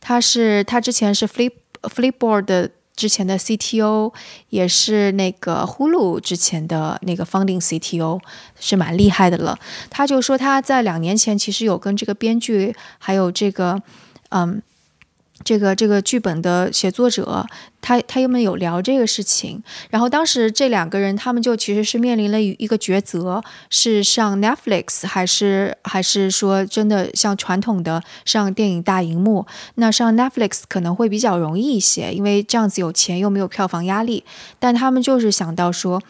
[0.00, 1.50] 他是他之前是 Flip
[1.82, 4.14] Flipboard 之前的 CTO，
[4.50, 8.20] 也是那个 Hulu 之前的那个 Founding CTO，
[8.60, 9.58] 是蛮厉害的了。
[9.90, 13.82] 他就说他在两年前其实有跟这个编剧还有这个
[14.28, 14.62] 嗯。
[15.44, 17.46] 这个这个剧本的写作者，
[17.80, 29.46] 他他们有聊这个事情，然后当时这两个人他们就其实是面临了一个抉择，是上 Netflix 还是还是说真的像传统的上电影大荧幕？
[29.74, 34.24] 那上 Netflix 可能会比较容易一些，因为这样子有钱又没有票房压力。
[34.58, 36.02] 但他们就是想到说，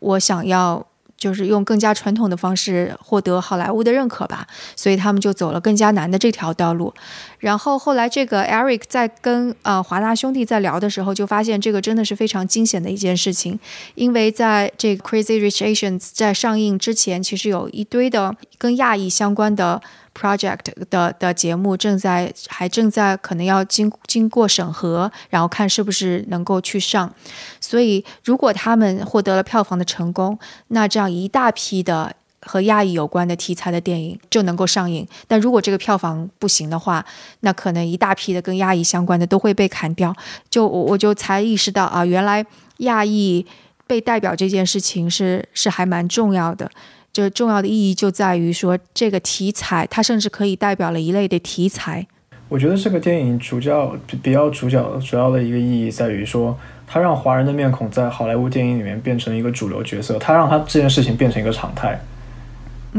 [0.00, 0.89] 我想要。
[1.20, 6.92] 就是用更加传统的方式获得好莱坞的认可吧，所以他们就走了更加难的这条道路。
[7.38, 13.60] 然后后来这个 Eric 在跟呃华纳兄弟在聊的时候，就发现这个真的是非常惊险的一件事情，
[13.94, 19.80] 因为在这个 Crazy Rich Asians 在上映之前，其实有一堆的跟亚裔相关的。
[20.14, 27.12] Project 的的节目正在还正在可能要经经过审核，然后看是不是能够去上。
[27.60, 35.06] 所以如果他们获得了票房的成功，那这样一大批的和亚裔有关的题材的电影就能够上映。
[35.28, 37.04] 但如果这个票房不行的话，
[37.40, 40.14] 那可能一大批的跟亚裔相关的都会被砍掉。
[40.48, 42.44] 就我我就才意识到啊，原来
[42.78, 43.44] 亚裔
[43.86, 46.70] 被代表这件事情是是还蛮重要的。
[47.12, 52.06] 就重要的意义就在于说，这个题材它甚至可以代表了一类的题材。
[52.48, 62.00] 我觉得这个电影主角比较主角主要的一个意义在于说，它让华人的面孔在好莱坞电影里面变成一个主流角色，它让它这件事情变成一个常态。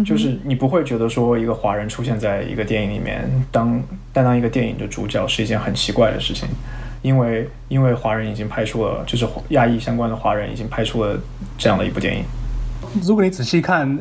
[0.06, 6.48] 就是你不会觉得说一个华人出现在一个电影里面当担当一个电影的主角是一件很奇怪的事情，
[7.02, 11.20] 因为因为华人已经拍出了，就是亚裔相关的华人已经拍出了
[11.58, 12.24] 这样的一部电影。
[13.00, 13.98] 如果你仔细看，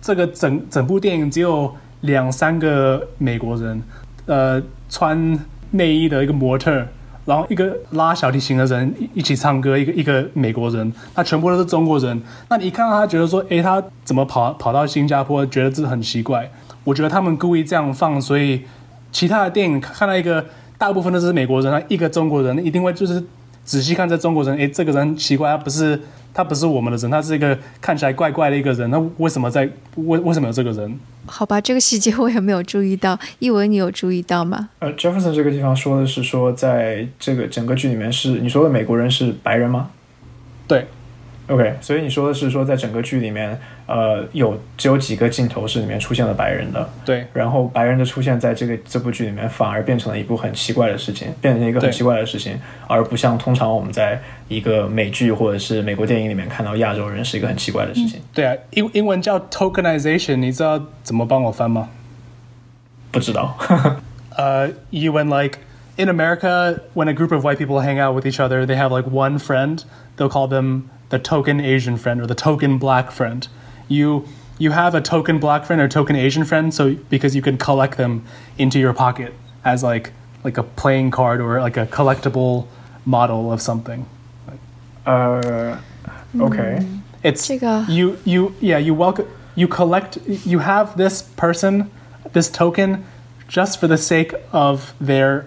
[0.00, 3.82] 这个整整部电影只有两三个美国人，
[4.26, 5.36] 呃，穿
[5.72, 6.86] 内衣的一个模特，
[7.24, 12.22] 然后一个拉小提琴的人一起唱歌，一个一个美国人，他全部都是中国人。
[12.48, 15.44] 那你一看到他，觉得说，诶，他怎么跑跑到新加坡？
[15.44, 16.48] 觉得这很奇怪。
[16.84, 18.62] 我觉得他们故意这样放，所以
[19.10, 20.46] 其他的电影看到一个
[20.78, 23.22] 大部分都是美国人，一个中国人，一定会就是
[23.64, 26.00] 仔细看这中国人，诶，这个人奇怪，他不是。
[26.38, 28.88] 他不是我们的人，他是一个看起来怪怪的一个人。
[28.92, 30.96] 那为什么在为为什么有这个人？
[31.26, 33.18] 好吧，这个细节我也没有注意到。
[33.40, 34.68] 一文，你有注意到吗？
[34.78, 39.90] 呃，Jefferson 这个地方说的是说，在这个整个剧里面是你说的美国人是白人吗？
[40.68, 40.86] 对。
[41.48, 58.20] OK，所以你说的是说，在整个剧里面，呃，有只有几个镜头是里面出现了白人的，对然后白人的出现在这个这部剧里面反而变成了一部很奇怪的事情，变成一个很奇怪的事情，而不像通常我们在一个美剧或者是美国电影里面看到亚洲人是一个很奇怪的事情。
[58.34, 61.88] 对啊，英英文叫 tokenization，你知道怎么帮我翻吗？
[63.10, 63.56] 不知道
[64.36, 65.60] ，uh, you when like
[65.96, 68.94] in America, when a group of white people hang out with each other, they have
[68.94, 69.84] like one friend.
[70.18, 73.48] They'll call them the token Asian friend or the token black friend.
[73.87, 74.25] You
[74.59, 77.97] you have a token black friend or token Asian friend, so because you can collect
[77.97, 78.23] them
[78.57, 79.33] into your pocket
[79.65, 80.11] as like
[80.43, 82.67] like a playing card or like a collectible
[83.05, 84.05] model of something.
[85.05, 85.77] 呃，
[86.39, 86.79] OK，
[87.23, 91.89] It's 这个 you you yeah you welcome you collect you have this person
[92.31, 93.03] this token
[93.49, 95.45] just for the sake of their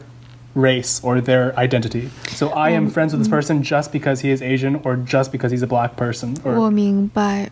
[0.54, 2.10] race or their identity.
[2.28, 5.52] So I am friends with this person just because he is Asian or just because
[5.52, 7.50] he's a black person 我 or 明白。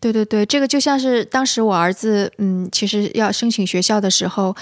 [0.00, 4.56] 对对对，这个就像是当时我儿子，嗯，其实要申请学校的时候，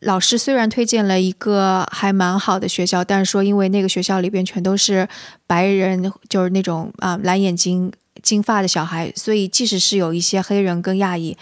[0.00, 5.08] 老师虽然推荐了一个还蛮好的学校，但是说因为那个学校里边全都是
[5.46, 11.36] 白人，就是那种啊、蓝眼睛、金发的小孩，所以即使是有一些黑人跟亚裔，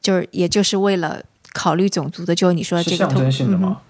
[0.00, 1.22] 就是也就是为了
[1.52, 3.82] 考虑种族的，就你说这个象征性的吗？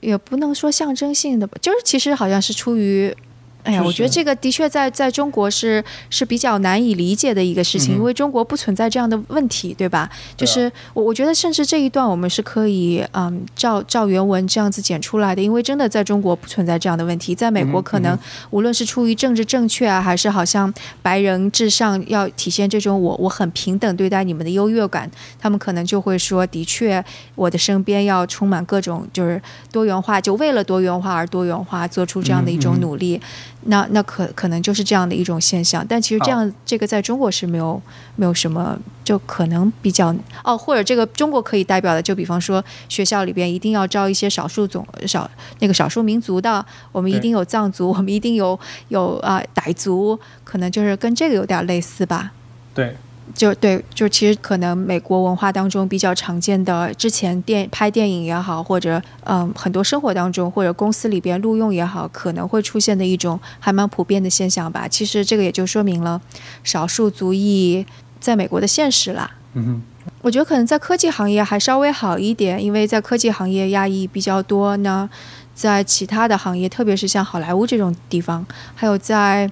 [0.00, 3.16] 也不能说象征性的吧，就是其实好像是出于，
[3.64, 10.08] 哎呀，我觉得这个的确在在中国是是比较难以理解的一个事情，嗯因为中国不存在这样的问题，对吧？
[10.36, 18.18] 就是我我觉得甚至这一段我们是可以嗯照照原文这样子剪出来的，因为真的在中国不存在这样的问题，在美国可能嗯
[18.50, 27.02] 无论是出于政治正确啊，还是好像白人至上要体现这种我我很平等对待你们的优越感，他们可能就会说，的确
[27.34, 29.40] 我的身边要充满各种就是
[29.72, 33.18] 多元化，就为了多元化而多元化，做出这样的一种嗯嗯努力。
[33.66, 37.80] 那那可可能就是这样的一种现象，但其实这样这个在中国是没有
[38.16, 52.32] 没有什么，就可能比较哦，或者这个中国可以代表的，就比方说学校里边一定要招一些少数种少那个少数民族的，我们一定有藏族，我们一定有有啊、傣族，可能就是跟这个有点类似吧。
[52.74, 52.96] 对
[53.34, 64.86] 就对，就其实可能美国文化当中比较常见的，之前电拍电影也好，或者嗯很多生活当中或者公司里边录用也好，可能会出现的一种还蛮普遍的现象吧。
[64.86, 66.20] 其实这个也就说明了
[66.62, 67.86] 少数族裔
[68.20, 69.30] 在美国的现实啦。
[69.54, 69.82] 嗯哼
[70.20, 75.08] 我觉得可能在科技行业还稍微好一点，因为在科技行业压抑比较多呢。
[75.54, 79.48] 在其他的行业，特别是像好莱坞这种地方，还有在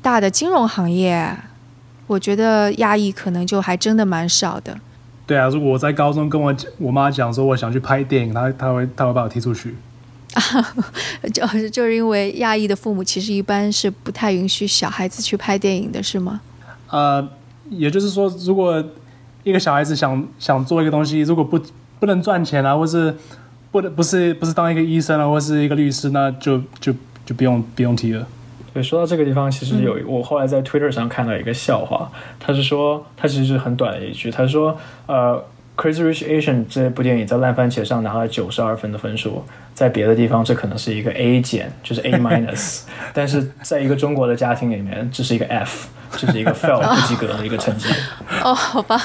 [0.00, 1.36] 大的金融行业，
[2.06, 4.78] 我觉得亚裔可能就还真的蛮少的。
[5.26, 9.74] 对啊，如果我在高中跟我我妈讲说我想去拍电影，她她会她会把我踢出去。
[11.32, 16.40] 就是就是因为亚裔的父母其实一般是不太允许小孩子去拍电影的，是吗？
[16.90, 17.26] 呃，
[17.70, 18.84] 也就是说，如果
[19.42, 21.58] 一个小孩子想想做一个东西，如果不
[21.98, 23.12] 不能赚钱啊，或是
[23.70, 26.92] 不能不是不是当一个医生啊，或是一个律师，那就就
[27.24, 28.26] 就不用不用提了。
[28.76, 35.42] 对，说到这个地方，其实有、我后来在 Twitter 上看到一个笑话，他是说，他其实是很短的一句，他说，呃，
[35.82, 42.82] 《Crazy Rich Asian》这部电影在烂番茄上拿了九十二分的分数，在别的地方这可能是一个 A 减，就是 A minus，
[43.14, 47.88] 但是在一个中国的家庭里面，这是一个 F，这是一个 fail 不及格的一个成绩。
[48.44, 49.00] 哦，好吧，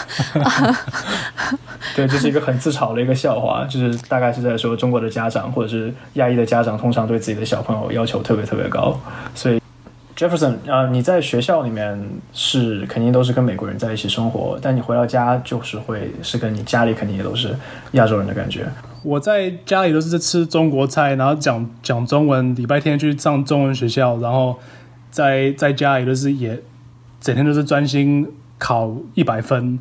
[1.95, 8.99] 对，这是一个很自嘲的一个笑话，就是大概是在说中国的家长或者是亚裔的家长，通常对自己的小朋友要求特别特别高，
[9.34, 9.61] 所以
[10.21, 11.99] Jefferson 啊、你在学校里面
[12.31, 17.55] 是肯定都是跟美国人在一起生活，但你回到家就是会是跟你家里肯定也都是
[17.93, 18.67] 亚洲人的感觉。
[19.01, 24.60] 我在家里都是吃中国菜，然后讲讲中文，礼拜天去上中文学校，然后
[25.10, 26.62] 在在家里都是也
[27.19, 28.27] 整天都是专心
[28.60, 29.79] 考一百分，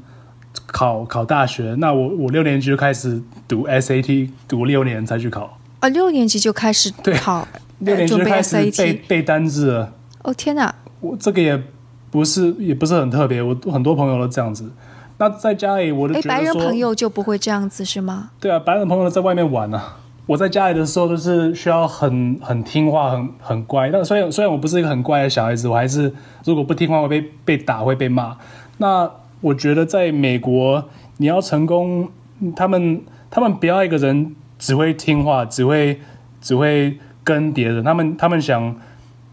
[0.68, 1.74] 考考大学。
[1.76, 7.46] 那我我六年级就开始读 SAT，读六年才去考，啊，六年级就开始对考，
[7.80, 8.98] 六年级就开始背 SAT。
[9.06, 9.92] 背单词了。
[10.22, 11.62] 哦天哪，我这个也
[12.10, 14.70] 不是也不是很特别，我很多朋友都这样子。
[15.18, 18.30] 那在家里我就哎，觉得，白人朋友就不会这样子是吗？
[18.40, 19.96] 对啊，白人朋友在外面玩啊。
[20.26, 23.90] 我在家里的时候都是需要很很听话、很很乖。
[23.90, 26.12] 那虽然虽然我不是一个很乖的小孩子，我还是
[26.44, 28.36] 如果不听话会被被打、会被骂。
[28.78, 30.84] 那我觉得在美国，
[31.16, 32.08] 你要成功，
[32.54, 36.00] 他们他们不要一个人只会听话，只会
[36.40, 37.82] 只会跟别人。
[37.82, 38.76] 他们他们想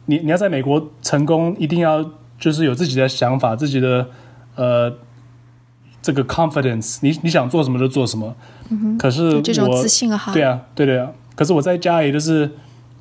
[0.08, 2.04] 你你要在美国成功，一定要
[2.38, 4.08] 就是有自己的想法，自己的
[4.56, 4.92] 呃
[6.02, 8.36] 这个 confidence，你你想做什么就做什么。
[9.00, 10.34] 可是这种我自信哈。
[10.34, 11.12] 对啊，对对啊。
[11.36, 12.50] 可是我在家里就是，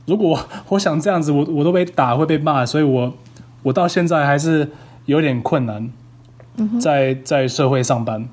[0.05, 3.14] 如果我我想这样子，我我都被打会被骂，所以我
[3.62, 4.71] 我到现在还是
[5.07, 5.90] 有点困难。
[6.81, 8.27] 在在社会上班。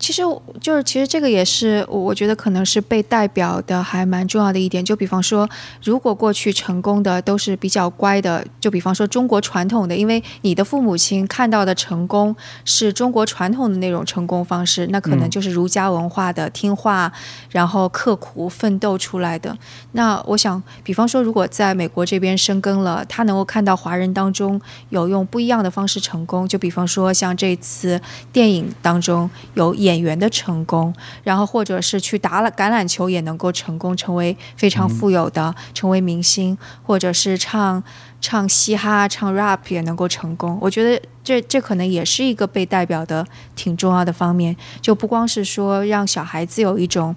[0.00, 0.22] 其实
[0.62, 4.82] 就是，其实这个也是，我觉得可能是被代表的还蛮重要的一点。
[4.82, 5.46] 就比方说，
[5.84, 12.34] 如果过去成功的都是比较乖的，就比方说中国传统的，因为你的父母亲看到的成功
[12.64, 17.12] 是中国传统的那种成功方式，那可能就是儒家文化的听话，
[17.50, 19.54] 然后刻苦奋斗出来的。
[19.92, 24.58] 那我想，比方说，如果在美国这边生根了，他能够看到华人当中
[24.88, 28.00] 有用不一样的方式成功，就比方说像这次
[28.32, 29.89] 电影当中有演。
[29.90, 37.82] 演员的成功，然后或者是去打了橄榄球也能够成功，成为非常富有的，成为明星，或者是唱
[38.20, 40.56] 唱嘻哈、唱 rap 也能够成功。
[40.60, 43.26] 我觉得这这可能也是一个被代表的
[43.56, 47.14] 挺重要的方面，就不光是说让小孩子有一种，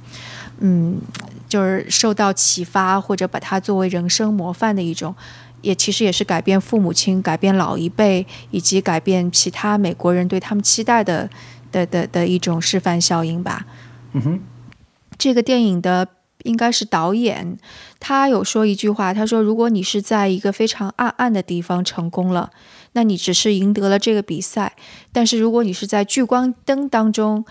[0.57, 0.97] 嗯，
[1.47, 5.13] 就是受到启发或者把它作为人生模范的一种，
[5.61, 11.29] 也其实也是改变父母亲、改变老一辈以及改变其他美国人对他们期待的。
[11.73, 13.65] 的的的一种示范效应吧。
[14.13, 14.39] 嗯哼，
[15.17, 16.07] 这个电影的
[16.43, 17.57] 应该是导演，
[17.99, 22.51] 他有说一句话，他说：“如果你是在一个非常暗暗的地方成功了，
[22.93, 24.73] 那你只是赢得了这个比赛；
[25.11, 27.43] 但是如果你是在聚光灯当中，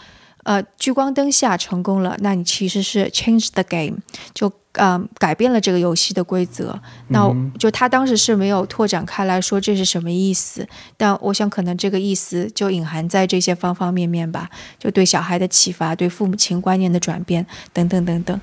[0.44, 3.98] 呃，聚光灯下成功了，那你其实是 change the game，
[4.34, 6.80] 就。”嗯，改变了这个游戏的规则。
[7.08, 18.40] 那就他当时是没有拓展开来说这是什么意思，但我想可能这个意思就隐含在这些方方面面吧，就对小孩的启发，对父母亲观念的转变等等等等。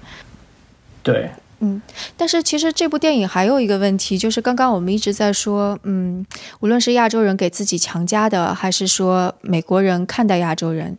[1.02, 1.32] 对，
[1.62, 1.82] 嗯。
[2.16, 6.24] 但是其实这部电影还有一个问题，就是刚刚我们一直在说，嗯，
[6.60, 10.96] 无论是亚洲人给自己强加的，还是说美国人看待亚洲人。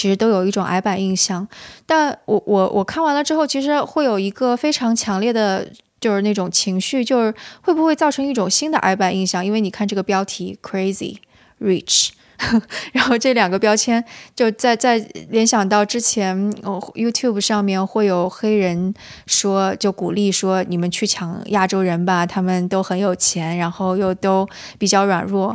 [0.00, 1.46] 其实都有一种矮板印象，
[1.84, 9.44] 但我我我看完了之后，其实会有一个非常强烈的，就是那种情绪，就是会不会造成一种新的矮板印象？
[9.44, 11.18] 因为你看这个标题，crazy
[11.60, 12.12] rich。
[12.94, 14.02] 然后这两个标签
[14.34, 14.96] 就在在
[15.28, 18.94] 联想到之前哦，YouTube 上面会有黑人
[19.26, 25.54] 说，就鼓励说你们去抢亚洲人吧，他们都很有钱，然后又都比较软弱，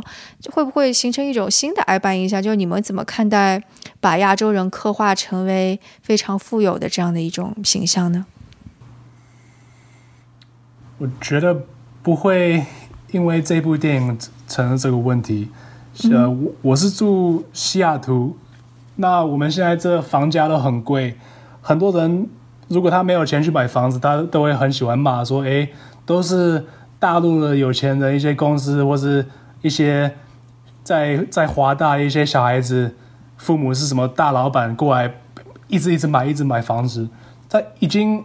[0.52, 2.40] 会不会形成一种新的矮板印象？
[2.40, 3.60] 就是你们怎么看待
[4.06, 8.24] 把亚洲人刻画成为非常富有的这样的一种形象呢？
[10.98, 11.64] 我觉得
[12.04, 12.64] 不会
[13.10, 14.16] 因为这部电影
[14.46, 15.50] 成了这个问题。
[16.12, 18.36] 呃，我我是住西雅图，
[18.94, 21.18] 那我们现在这房价都很贵，
[21.60, 22.28] 很多人
[22.68, 25.68] 如果他没有钱去买房子，他都会很喜欢骂说，哎，
[26.04, 26.64] 都是
[27.00, 29.26] 大陆的有钱人，一些公司或是
[29.62, 30.14] 一些
[30.84, 32.94] 在在华大一些小孩子，
[33.36, 35.14] 父母是什么大老板过来，
[35.68, 37.08] 一直一直买，一直买房子，
[37.48, 38.24] 他已经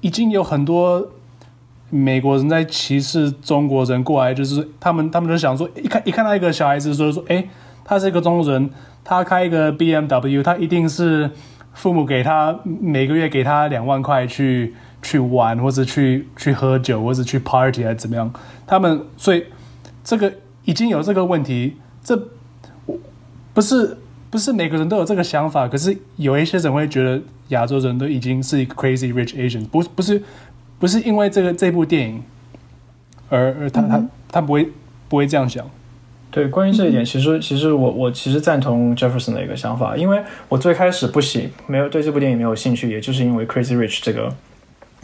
[0.00, 1.10] 已经有很多。
[1.90, 7.46] 美国人在歧视中国人过来，就是他们，他们就想说，一看一看到一个小孩子，说说，哎，
[7.84, 8.68] 他是一个中国人，
[9.04, 11.30] 他开一个 BMW，他一定是
[11.72, 18.32] 父母给他每个月给他两万块去去玩，或者去去喝酒，或者去 party 还是怎么样？
[18.66, 19.44] 他们所以
[20.02, 20.32] 这个
[20.64, 22.20] 已经有这个问题，这
[23.52, 23.98] 不是
[24.34, 30.20] 不是每个人都有这个想法，可是有一些人会觉得亚洲人都已经是一个 crazy rich Asian，不不是。
[30.80, 32.20] 不是因为这个这部电影，
[33.28, 34.68] 而而他他他不会
[35.08, 35.64] 不会这样想。
[36.32, 44.34] 对，关于这一点，其实其实我我其实赞同 Jefferson 的一个想法，因为我最开始不喜没有对这部电影没有兴趣，也就是因为 Crazy Rich 这个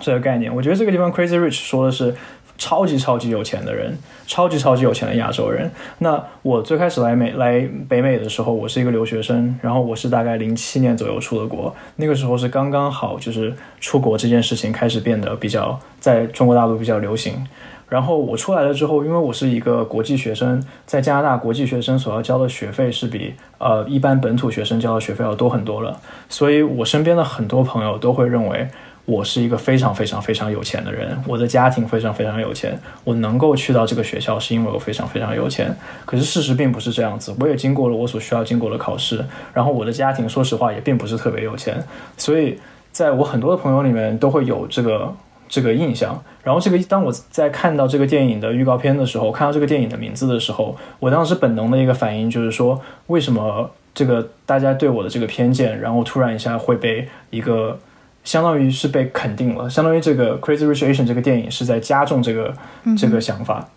[0.00, 0.52] 这个概念。
[0.52, 2.16] 我觉得这个地方 Crazy Rich 说的是。
[2.60, 3.96] 超级超级有钱的人，
[4.26, 5.70] 超级超级有钱的亚洲人。
[5.98, 17.46] 那我最开始来美来北美的时候，我是一个留学生，然后我是大概零七年左右出的国，那个时候是刚刚好，就是出国这件事情开始变得比较在中国大陆比较流行。
[17.88, 28.68] 然后我出来了之后，因为我是一个国际学生，在加拿大国际学生所要交的学费是比呃一般本土学生交的学费要多很多了，所以我身边的很多朋友都会认为。
[29.06, 35.74] 我是一个非常非常非常有钱的人，我的家庭非常非常有钱，我能够去到这个学校是因为我非常非常有钱。
[36.04, 41.82] 可是事实并不是这样子，我也经过了我所需要经过的考试，然后我的家庭说实话也并不是特别有钱，
[42.16, 42.58] 所以
[42.92, 45.12] 在我很多的朋友里面都会有这个
[45.48, 46.22] 这个印象。
[46.44, 57.76] 然后这个当我在看到这个电影的预告片的时候，看到这个电影的名字的时候，我当时本能的一个反应就是说，为什么这个大家对我的这个偏见，然后突然一下会被一个。
[58.22, 62.54] 相当于是被肯定了，相当于这个《Crazy Rich Asian》这个电影是在加重这个
[62.96, 63.68] 这个想法，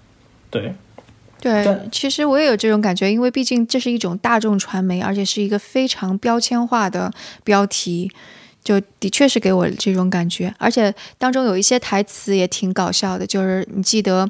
[0.49, 0.73] 对，
[1.39, 1.65] 对。
[1.91, 7.11] 其实我也有这种感觉，因为毕竟这是一种大众传媒，而且是一个非常标签化的
[7.43, 8.11] 标题。
[8.63, 14.25] 就的确是给我这种感觉，而且当中有一些台词也挺搞笑的，就是你记得，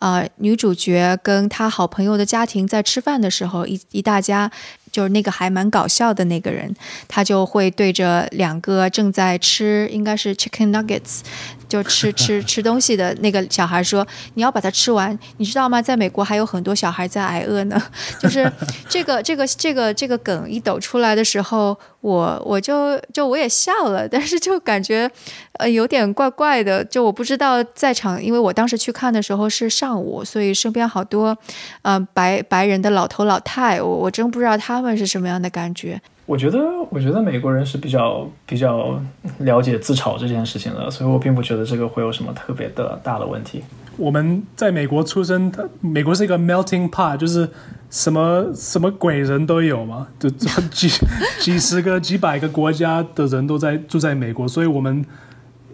[0.00, 4.50] 呃，女主角跟她好朋友的家庭在吃饭的时候，一一大家。
[4.96, 6.74] 就是那个还蛮搞笑的那个人，
[7.06, 11.20] 他就会对着两个正在吃应该是 chicken nuggets，
[11.68, 15.80] 就吃吃 吃东西的那个小孩说：“你要把它吃完，你知道吗？
[15.80, 17.80] 在美国还有很多小孩在挨饿呢。
[18.20, 18.50] ”就是
[18.88, 25.10] 这个这个这个这个梗一抖出来的时候，我我就就我也笑了，但是就感觉
[25.54, 26.84] 呃有点怪怪的。
[26.84, 31.36] 就我不知道在场，因为我当时去看的时候是上午，所以身边好多
[31.82, 36.00] 嗯白白人的老头老太，我我真不知道他们是什么样的感觉。
[36.26, 36.58] 我觉得，
[36.90, 39.00] 我觉得美国人是比较比较
[39.38, 43.62] 了解自嘲这件事情的，所以我并不觉得这个会有什么特别的大的问题。
[43.96, 47.48] 我们在美国出生，美国是一个 melting pot，就是
[47.90, 50.88] 什么什么鬼人都有嘛，就几
[51.38, 55.04] 几十个、几百个国家的人都在住在美国，所以我们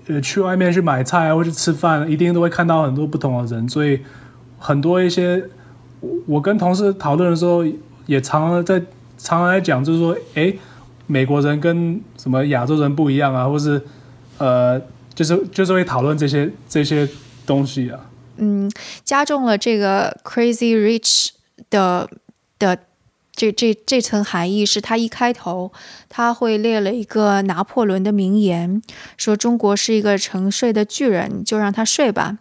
[0.08, 4.00] 呃去外面去买菜啊，或者吃饭，一定都会看到很多不同的人，所以
[4.58, 5.42] 很多一些
[6.26, 7.64] 我跟同事讨论的时候，
[8.04, 8.82] 也常常在。
[9.22, 10.52] 常常来讲，就是说，哎，
[11.06, 13.80] 美国人跟什么亚洲人不一样啊，或是，
[14.38, 14.80] 呃，
[15.14, 17.08] 就是就是会讨论这些这些
[17.46, 18.00] 东西啊。
[18.38, 18.68] 嗯，
[19.04, 21.28] 加重了这个 crazy rich
[21.70, 22.10] 的
[22.58, 22.76] 的
[23.30, 25.70] 这这这层含义，是他一开头
[26.08, 28.82] 他会列了一个拿破仑的名言，
[29.16, 32.38] 说中国是一个沉睡的巨人，就让他睡吧。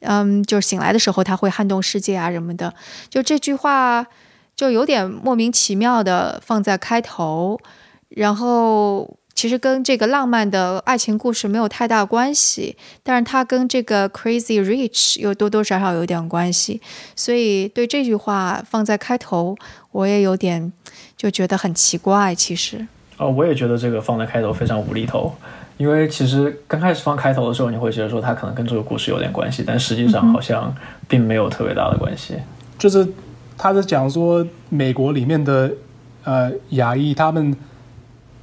[0.00, 2.72] 嗯，就是醒来的时候他会撼动世界啊什么的。
[3.10, 4.06] 就这句话。
[4.62, 7.58] 就有点莫名其妙的放在开头，
[8.10, 16.80] 然后其实跟这个浪漫的爱情故事没有太大关系，但是它跟这个 crazy rich 又多多少少有点关系，
[17.16, 19.56] 所以对这句话放在开头，
[19.90, 20.72] 我也有点
[21.16, 22.32] 就觉得很奇怪。
[22.32, 22.86] 其实，
[23.16, 25.34] 哦，我也觉得这个放在开头非常无厘头，
[25.76, 30.72] 因为其实刚开始放开头的时候，你会觉得说它可能跟这个故事有点关系，但实际上好像
[31.08, 32.36] 并没有特别大的关系，
[32.78, 33.04] 就是。
[33.62, 35.72] 他是讲说美国里面的
[36.24, 37.56] 呃亚裔，他们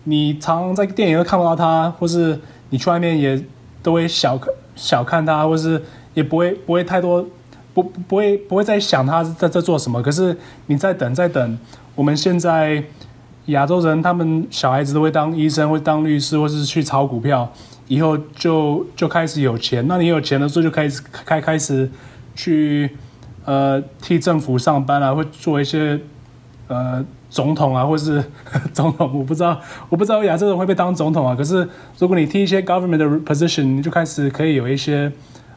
[0.05, 2.39] 你常在电影都看不到他，或是
[2.69, 3.43] 你去外面也
[3.83, 7.27] 都会小看小看他，或是也不会不会太多
[7.73, 10.01] 不不会不会再想他在在做什么。
[10.01, 10.33] 可是
[10.67, 11.59] 你在等在等，
[11.95, 12.81] 我们现在
[13.47, 17.51] 亚洲人他们小孩子都会当医生，会当律师，或是去炒股票，
[17.89, 19.85] 以后就就开始有钱。
[19.85, 21.91] 那你有钱的时候就开始开开始
[22.33, 22.89] 去。
[23.45, 25.99] 呃，替政府上班啊，会做一些
[26.67, 28.23] 呃总统啊，或是
[28.73, 29.59] 总统，我不知道，
[29.89, 31.35] 我不知道亚洲人会被当总统啊。
[31.35, 31.67] 可是
[31.97, 35.11] 如果你替一些 government 的 position，你就开始可以有一些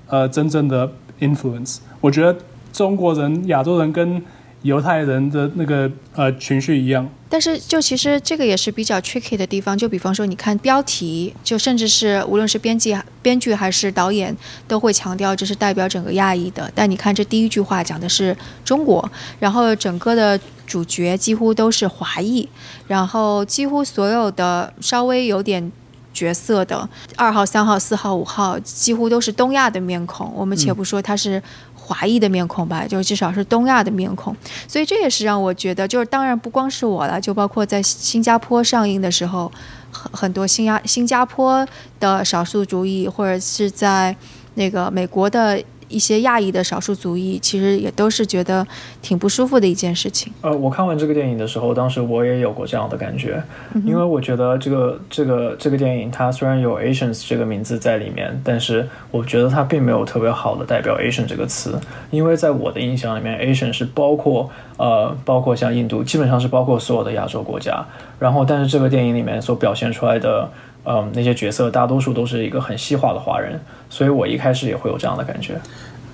[0.07, 1.79] 呃真正的 influence。
[2.01, 2.37] 我觉得
[2.73, 4.23] 中国人、亚洲人跟
[4.63, 9.77] 犹太人的那个呃情绪一样，但是就其实这个也是比较 tricky 的地方。
[9.77, 14.37] 就比方说，你看标题，就甚至是无论是编辑、编剧还是导演，
[14.69, 16.71] 都会强调这是代表整个亚裔的。
[16.75, 19.11] 但你看这第一句话讲的是中国，
[19.41, 22.49] 然后整个的主角几乎都是华裔，
[22.87, 25.73] 然后几乎所有的稍微有点
[26.13, 30.33] 角色的二号、三号、四号、五号，几乎都是东亚的面孔。
[30.37, 31.43] 我们且不说他是。
[31.85, 34.35] 华裔的面孔吧，就至少是东亚的面孔，
[34.69, 39.51] 所以这也是让我觉得，就是当然不光是我了，就包括在新加坡上映的时候，
[39.91, 41.67] 很很多新加新加坡
[41.99, 44.17] 的少数族裔，或者是在
[44.55, 45.63] 那个美国的。
[45.93, 48.67] 一些亚裔的少数族裔，其实也都是觉得
[49.03, 50.33] 挺不舒服的一件事情。
[50.41, 53.43] 呃，我看完这个电影的时候，当时我也有过这样的感觉，
[53.85, 61.79] 因为我觉得这个这个这个电影它虽然有 Asians 这个名字在里面，但是我觉得它并没有特别好的代表 Asian 这个词，
[62.11, 67.85] 因为在我的印象里面，Asian 是包括呃包括像印度，基本上是包括所有的亚洲国家。
[68.19, 70.49] 然后，但是这个电影里面所表现出来的。
[70.85, 75.61] 嗯，那些角色大多数都是一个很西化的华人，所以我一开始也会有这样的感觉。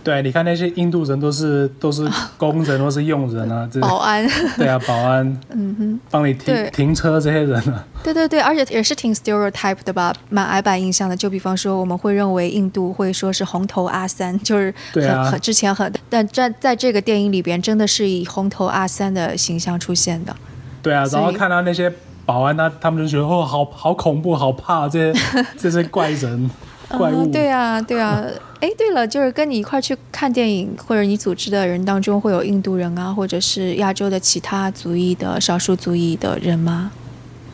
[0.04, 2.08] 对，你看那些印度人都是都是
[2.38, 4.26] 工人，都是佣人啊，保安。
[4.56, 5.26] 对啊，保安。
[5.52, 7.84] 嗯哼，帮你停停车这些人啊。
[8.02, 11.14] 对对对，而且也是挺 stereotype 的吧，蛮矮板印象的。
[11.16, 20.34] 就比方说，我们会认为印度会说是红头阿三，就是很很之前很，但在在这个电影里边，真的是以红头阿三的形象出现的。
[20.80, 21.92] 对啊，然后看到那些。
[22.28, 25.20] 保安他他们就觉得哦，好好恐怖，好怕这些
[25.56, 26.50] 这些怪人
[26.86, 27.26] 怪物。
[27.32, 28.22] 对啊，对啊。
[28.60, 36.90] 哎，对了，就是跟你一块去看电影或者你组织的人当中，会有印度人啊，或者是亚洲的其他族裔的少数族裔的人吗？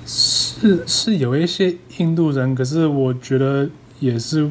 [0.04, 3.68] 是是有一些印度人，可是我觉得
[4.00, 4.50] 也是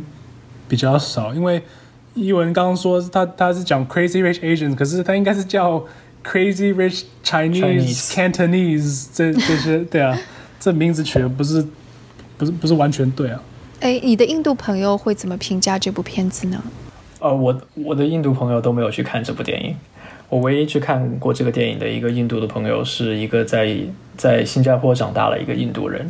[0.69, 1.61] 比较少，因为
[2.13, 5.83] 伊文刚刚说他他是讲 Crazy Rich Asians，可是他应该是叫。
[6.23, 10.17] Crazy Rich Chinese Cantonese，这这些 对啊，
[10.59, 11.65] 这名字取的不是
[12.37, 13.41] 不是不是完全对啊。
[13.81, 16.63] 哎，你的印度朋友会怎么评价这部片子呢？
[17.19, 19.75] 呃，我我的印度朋友都没有去看这部电影。
[20.29, 23.77] 我唯一去看过这个电影的一个印度的朋友，是一个在
[24.17, 26.09] 在新加坡长大的一个印度人。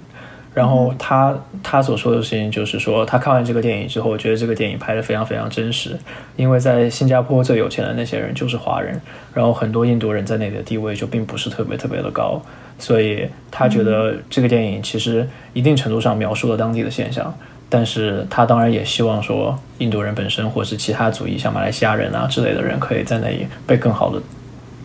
[0.53, 5.97] 然后他他所说的事情就是说，他看完这个电影之后，觉得这个电影拍得非常非常真实。
[6.35, 9.01] 因为在新加坡最有钱的那些人就是华人，
[9.33, 12.39] 然后很多印度人在那里的地位就并不是特别特别的高，
[12.77, 17.35] 所以他觉得这个电影其实一定程度上描述了当地的现象。
[17.67, 24.21] 但是他当然也希望说，印度人本身或是其他族裔，像马来西亚人啊之类的人，可以在那里被更好的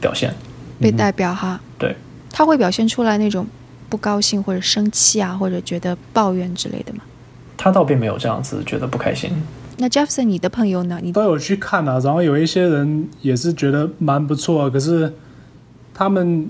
[0.00, 0.32] 表现，
[0.80, 1.60] 被代表哈。
[1.78, 1.94] 对，
[2.32, 3.46] 他会表现出来那种。
[3.88, 7.00] 不高兴或者生气啊，或者觉得抱怨之类的吗？
[7.56, 9.32] 他倒并没有这样子觉得不开心。
[9.78, 10.98] 那 Jefferson，你的朋友呢？
[11.02, 15.12] 你都有去看啊，然后有一些人也是觉得蛮不错，可是
[15.94, 16.48] 他们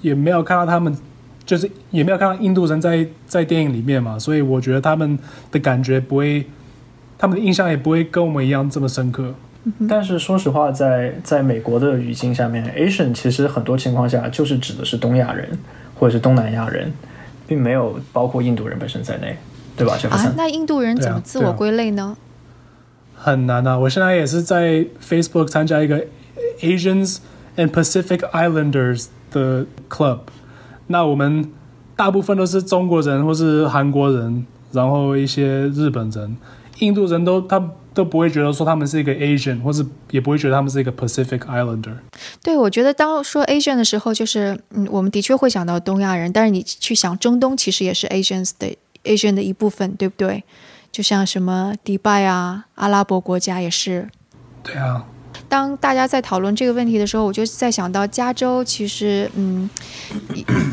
[0.00, 0.96] 也没有看到他们，
[1.44, 5.18] 就是也没有看到印度人在在电影里面嘛，所以我觉得他们
[5.52, 6.46] 的感觉不会，
[7.18, 9.34] 他们的印象也不会跟我们一样这么深刻。
[9.88, 15.58] 但是说实话，在在美国的语境下面，Asian 其实很多情况下就是指的是东亚人。
[15.94, 16.92] 或者是东南亚人，
[17.46, 19.36] 并没有包括印度人本身在内，
[19.76, 19.96] 对吧？
[20.10, 22.16] 啊，那印度人怎么自我归类呢？
[23.14, 23.78] 很难啊！
[23.78, 26.04] 我现在也是在 Facebook 参加一个
[26.60, 27.18] Asians
[27.56, 30.18] and Pacific Islanders 的 club，
[30.88, 31.50] 那我们
[31.96, 36.36] 大部分都是中国人或是韩国人，然后一些日本人。
[36.80, 41.94] 印度人都他都不会觉得说他们是一个 Asian，或是也不会觉得他们是一个 Pacific Islander。
[42.42, 50.42] 对，我觉得当说 Asian 的时候，就是嗯，我们的确会想到东亚人，但是你去想中东，其实也是 Asians 的 Asian 的一部分，对不对？
[50.90, 54.08] 就像什么迪拜啊，阿拉伯国家也是。
[54.62, 55.06] 对啊。
[55.48, 59.68] 当大家在讨论这个问题的时候，我就在想到加州，其实嗯，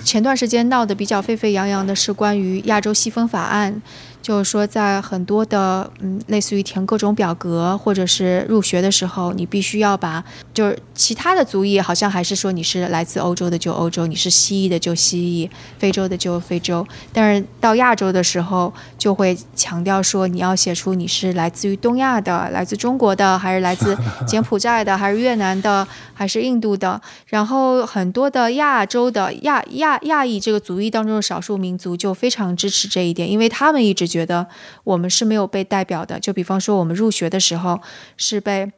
[0.04, 3.82] 前段时间闹得比较沸沸扬扬的是关于亚洲西风法案。
[4.22, 15.50] 就是说，在很多的嗯，类似于填各种表格或者是入学的时候，你必须要把就是其他的族裔，好像还是说你是来自欧洲的就欧洲，你是西裔的就西裔，
[15.80, 16.86] 非洲的就非洲。
[17.12, 23.98] 但是到亚洲的时候，就会强调说你要写出你是来自于东亚的，来自中国的，还是来自
[24.28, 27.02] 柬埔寨的，还是越南的，还是印度的。
[27.26, 34.11] 然后很多的亚洲的亚亚亚裔这个族裔当中的少数民族就非常支持这一点，因为他们一直。
[34.12, 34.45] 觉得
[34.84, 37.80] 我们是没有被代表的，就比方说我们入学的时候
[38.18, 38.72] 是被，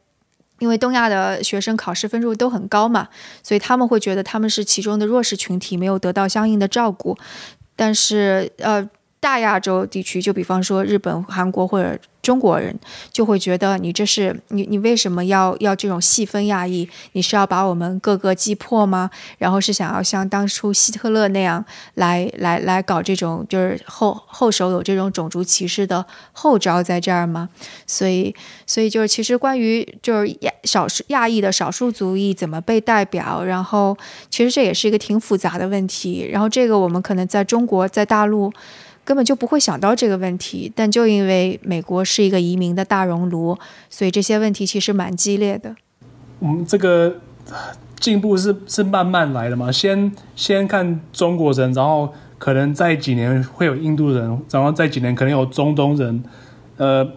[0.60, 3.10] 因为东亚的学生考试分数都很高嘛，
[3.42, 7.18] 所以他们会觉得他们是其中的弱势群体，没有得到相应的照顾。
[7.76, 8.88] 但是呃，
[9.24, 11.98] 大亚洲地区，就比方说日本、韩国或者。
[12.24, 12.74] 中国人
[13.12, 16.88] 就会觉得你这是你你为什么要要这种细分亚裔？
[17.12, 19.10] 你是要把我们各个击破吗？
[19.38, 21.66] 然后是想要像当初希特勒那样
[21.96, 27.50] 来来来搞这种就是后后手有这种种族歧视的后招在这儿吗？
[27.86, 28.34] 所以
[28.66, 33.98] 所以就是其实关于就是亚少数亚裔的少数族裔怎么被代表，然后
[34.30, 36.26] 其实这也是一个挺复杂的问题。
[36.32, 38.50] 然后这个我们可能在中国在大陆。
[39.06, 43.58] 根本就不会想到这个问题，但就因为美国是一个移民的大熔炉，
[43.90, 45.76] 所以这些问题其实蛮激烈的。
[46.40, 47.16] 嗯，这个
[48.00, 49.72] 进步是是慢慢来的嘛？
[49.72, 56.24] 先先看中国人，然后可能在几年会有印度人，然后再几年可能有中东人。
[56.78, 57.08] 呃，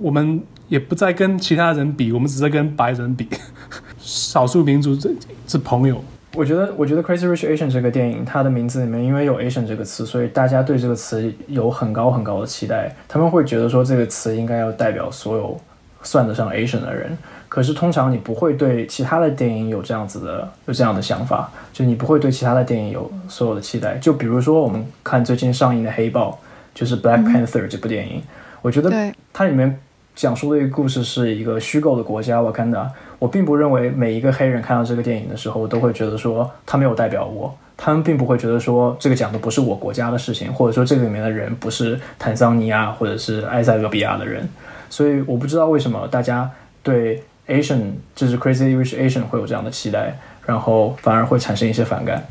[0.00, 3.26] 我们也不再跟其他人比，我们只是跟白人比，
[3.98, 6.02] 少数民族是是朋友。
[6.34, 12.94] 我觉得，我觉得《Crazy Rich Asian》这个电影，它的名字里面因为有 Asian 这个词，所以大家对这个词有很高很高的期待。
[13.08, 15.58] 他们会觉得说这个词应该要代表所有
[16.02, 17.16] 算得上 Asian 的人。
[17.48, 23.96] 可是通常你不会对其他的电影有这样子的有这样的想法，就你不会对其他的电影有所有的期待。
[23.96, 26.38] 就比如说我们看最近上映的《黑豹》，
[26.78, 28.22] 就是《Black Panther》这部电影，
[28.60, 28.92] 我觉得
[29.32, 29.80] 它里面
[30.14, 32.86] 讲述的一个故事是一个虚构的国家，我看到。
[33.18, 44.48] 我并不认为每一个黑人看到这个电影的时候都会觉得说他没有代表我，他们并不会觉得说这个讲的不是我国家的事情，或者说这个里面的人不是坦桑尼亚或者是埃塞俄比亚的人，
[44.88, 46.50] 所以我不知道为什么大家
[46.82, 52.24] 对 Asian 就是 Crazy Rich Asian 会有这样的期待，然后反而会产生一些反感，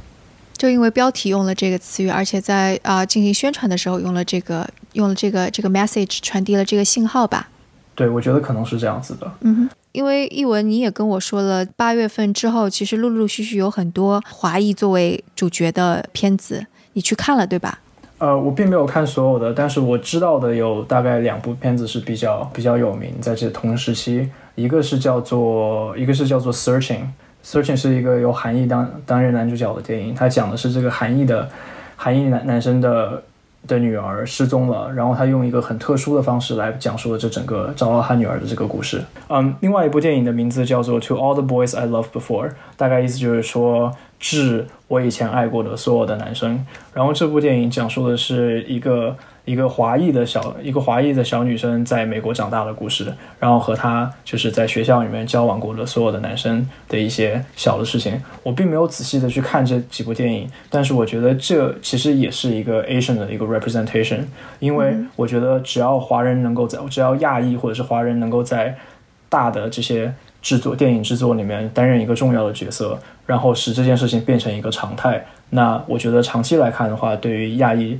[0.53, 7.49] 就因为标题用了这个词语，而且在啊进行宣传的时候用了这个用了这个这个 message 传递了这个信号吧。
[7.95, 9.31] 对，我觉得可能是这样子的。
[9.41, 17.79] 嗯哼，因为译文你也跟我说了，八月份之后，其实陆陆续续有很多华裔作为主角的片子，你去看了对吧？
[18.19, 31.49] 呃，我并没有看所有的，但是我知道的有大概两部片子是比较比较有名，在这同时期，一个是叫做一个是叫做 Searching，Searching 是一个由韩裔当担任男主角的电影，它讲的是这个韩裔的
[31.95, 33.23] 韩裔男男生的
[33.67, 39.03] 的女儿失踪了，然后他用一个很特殊的方式来讲述了这整个找到他女儿的这个故事。
[39.29, 46.65] 嗯，另外一部电影的名字叫做《To All the Boys I Loved Before》，大概意思就是说致我以前爱过的所有的男生。
[46.93, 49.15] 然后这部电影讲述的是一个。
[49.47, 58.21] 一个华裔的小一个华裔的小女生在美国长大的故事，然后和她就是在学校里面交往过的所有的男生的一些小的事情。
[58.43, 64.25] 我并没有仔细的去看这几部电影，但是我觉得这其实也是一个 Asian 的一个 representation，
[64.59, 68.75] 因为我觉得只要华人能够在，只要亚裔或者是华人能够在
[69.29, 77.97] 大的这些制作电影制作里面担任一个重要的角色，然后使这件事情变成一个常态，那我觉得长期来看的话，对于亚裔。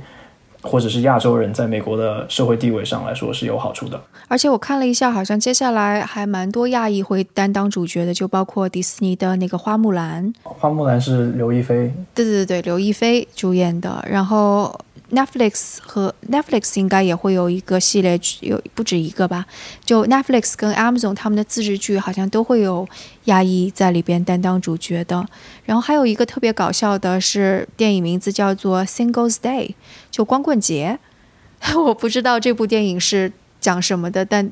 [0.68, 4.00] 或者是亚洲人在美国的社会地位上来说是有好处的。
[4.28, 10.32] 而且我看了一下，好像接下来还蛮多亚裔会担当主角的，就包括迪士尼的那个花木兰。
[10.42, 11.92] 花木兰是刘亦菲。
[12.14, 14.04] 对对对对，刘亦菲主演的。
[14.08, 14.78] 然后。
[15.10, 19.46] Netflix 和 Netflix 应该也会有一个系列剧，有不止一个吧？
[19.84, 22.86] 就 Netflix 跟 Amazon 他们的自制剧好像都会有
[23.24, 25.26] 亚裔在里边担当主角的。
[25.64, 29.74] 然后还有一个特别搞笑的是，电影名字叫做 Singles Day，
[30.10, 30.98] 就光棍节。
[31.74, 34.50] 我不知道这部电影是讲什么的，但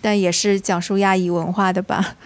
[0.00, 2.16] 但也是讲述亚裔文化的吧。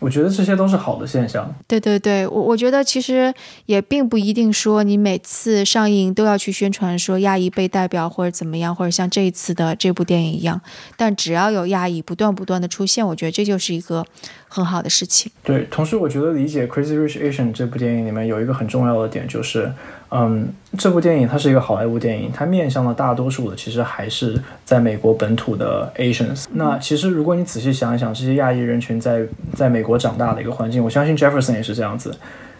[0.00, 1.54] 我觉得这些都是好的现象。
[1.68, 3.32] 对对对，我我觉得其实
[3.66, 10.60] 也并不一定说你每次上映都要去宣传说亚裔被代表或者怎么样，或者像这一次的这部电影一样。
[10.96, 14.04] 但只要有亚裔不断不断的出现，我觉得这就是一个
[14.48, 15.30] 很好的事情。
[15.44, 19.72] 对，同时我觉得理解《Crazy Rich Asian》这部电影里面有一个很重要的点就是。
[20.12, 26.46] 嗯，这部电影它是一个好莱坞电影，它面向的大多数的其实还是在美国本土的 Asians。
[26.52, 32.12] 那其实如果你仔细想一想，这些亚裔人群在在美国长大的一个环境，我相信 Jefferson 也是这样子。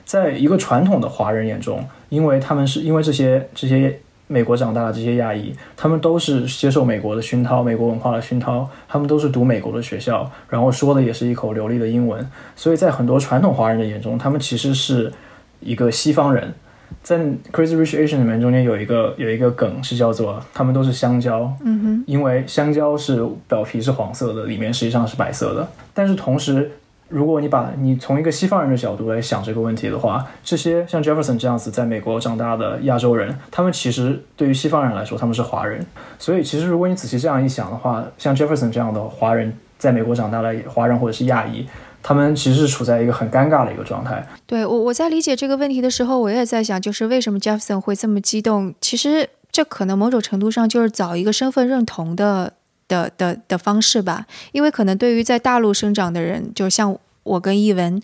[0.04, 3.98] 在一个传统的华人眼中，因为他们是因为这些这些
[4.28, 12.24] 美国长大的这些亚裔，他们都是接受美国的熏陶、美国文化的熏陶，他们都是读美国的学校，然后说的也是一口流利的英文，
[12.54, 15.12] 所以在很多传统华人的眼中，他们其实是
[15.58, 16.54] 一个西方人。
[17.02, 17.18] 在
[17.52, 25.68] 《Crazy Rich Asian》里面，中间有一个有一个梗是叫做“他们都是香蕉”，嗯哼，因为香蕉是表皮是黄色的，里面实际上是白色的。
[25.94, 26.70] 但是同时，
[27.08, 35.84] 如果你把你从一个西方人的角度来想这个问题的话，这些像 Jefferson 这样子在美国长大的亚洲人，他们其实对于西方人来说他们是华人。
[36.18, 41.66] 所以其实如果你仔细这样一想的话，像 Jefferson 这样的华人在美国长大的华人或者是亚裔。
[42.02, 44.26] 他们其实是处在一个很尴尬的一个状态。
[44.46, 48.74] 对我，我在理解这个问题的时候，我也在想，就是为什么 Jefferson 会这么激动？
[48.80, 52.52] 其实这可能某种程度上就是找一个身份认同的
[52.88, 54.26] 的的的方式吧。
[54.52, 58.00] 因为可能对于在大陆生长的人，就像我跟译文，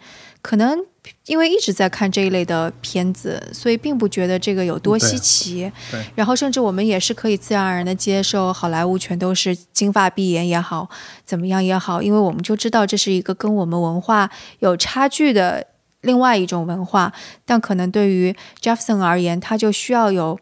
[0.47, 0.79] 可能。
[1.27, 5.71] 因为一直在看这一类的片子，所以并不觉得这个有多稀奇。
[5.91, 6.05] 对。
[6.17, 10.89] 然后，甚至我们也是可以自然而然的接受好莱坞全都是金发碧眼也好，
[11.25, 14.29] 怎么样也好，因为我们就知道这是一个跟我们文化
[14.59, 15.65] 有差距的
[16.01, 17.13] 另外一种文化。
[17.45, 20.39] 但可能对于 Jefferson 而言，他就需要有，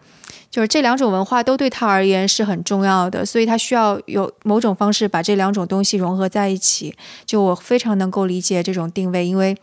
[0.51, 6.95] 就是这两种文化都对他而言是很重要的，所以他需要有某种方式把这两种东西融合在一起。
[7.25, 9.57] 就我非常能够理解这种定位，因为。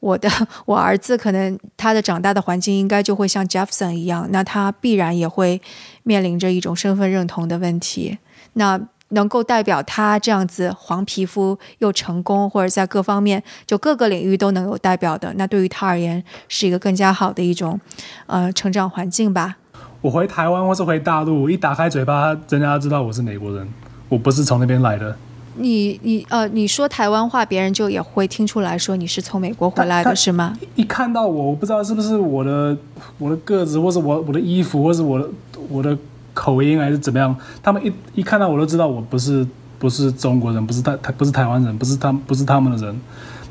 [0.00, 0.28] 我的
[0.66, 5.62] 我儿子可能他的长大的环境应该就会像 Jefferson 一样，那他必然也会
[6.02, 8.18] 面临着一种身份认同的问题。
[8.52, 8.78] 那
[9.08, 17.80] 能够代表他这样子黄皮肤又成功，或者在各方面就各个领域都能有代表的，那对于他而言是一个更加好的一种
[18.26, 19.56] 呃成长环境吧。
[20.04, 23.66] 我回台湾或是回大陆，一打开嘴巴，人家知道我是美国人，
[24.10, 25.16] 我不是从那边来的。
[25.54, 30.54] 你你呃，你说台湾话，别人就也会听出来说你是从美国回来的，是吗？
[30.74, 32.76] 一看到我，我不知道是不是我的
[33.16, 35.26] 我的个子，或是我我的衣服，或是我的
[35.70, 35.96] 我的
[36.34, 37.34] 口音，还是怎么样？
[37.62, 37.90] 他们一
[38.20, 39.46] 一看到我都知道我不是
[39.78, 43.00] 不是中国人，不是台台不是台湾人，不是他不是他们的人。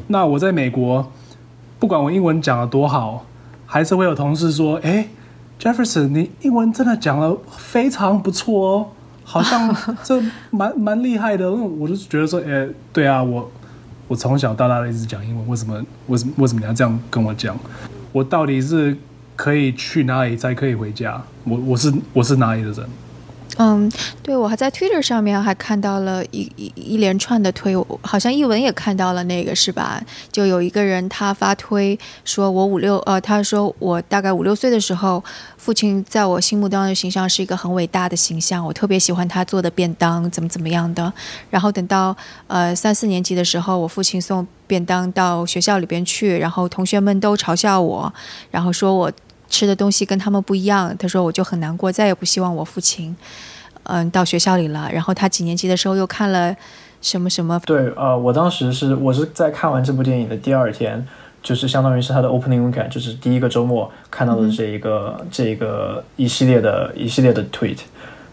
[0.05, 1.11] 那我在美国，
[1.79, 3.25] 不管我英文讲的多好，
[3.65, 5.07] 还是会有同事说：“哎
[5.59, 8.87] ，Jefferson，你英文真的讲的非常不错哦。”
[9.25, 9.73] 好像
[10.03, 13.49] 这蛮蛮厉害的，我就觉得说，哎，对啊，我
[14.09, 17.57] 我从小到大的一直讲英文，为什么为什么为什么你要这样跟我讲？
[18.11, 18.97] 我到底是
[19.37, 21.23] 可以去哪里才可以回家？
[21.45, 22.85] 我我是我是哪里的人？
[23.57, 23.91] 嗯，
[24.23, 30.01] 对，我还在 Twitter 上面还看到了一一一连串的推，好像译文也看到了那个是吧？
[30.31, 35.23] 就有一个人他发推说，我五六呃，他说我大概五六岁的时候，
[35.55, 41.13] 父亲在我心目当中的形象是一个很伟大的形象，我特别喜欢他做的便当怎么怎么样的。
[41.51, 42.15] 然后等到
[42.47, 48.11] 呃三四年级的时候，我父亲送便当到学校里边去，然后同学们都嘲笑我，
[48.49, 49.11] 然后说我。
[49.53, 50.95] 吃的东西跟他们不一样。
[50.97, 53.15] 他说我就很难过，再也不希望我父亲，
[53.83, 54.89] 嗯，到学校里了。
[54.91, 56.55] 然后他几年级的时候又看了
[57.01, 57.61] 什么什么？
[57.67, 61.05] 对，呃，我当时是我是在看完这部电影的第二天，
[61.43, 67.77] 就是相当于是他的 opening weekend，就是第一个周末看到的这一个、这一个一系列的一系列的 tweet。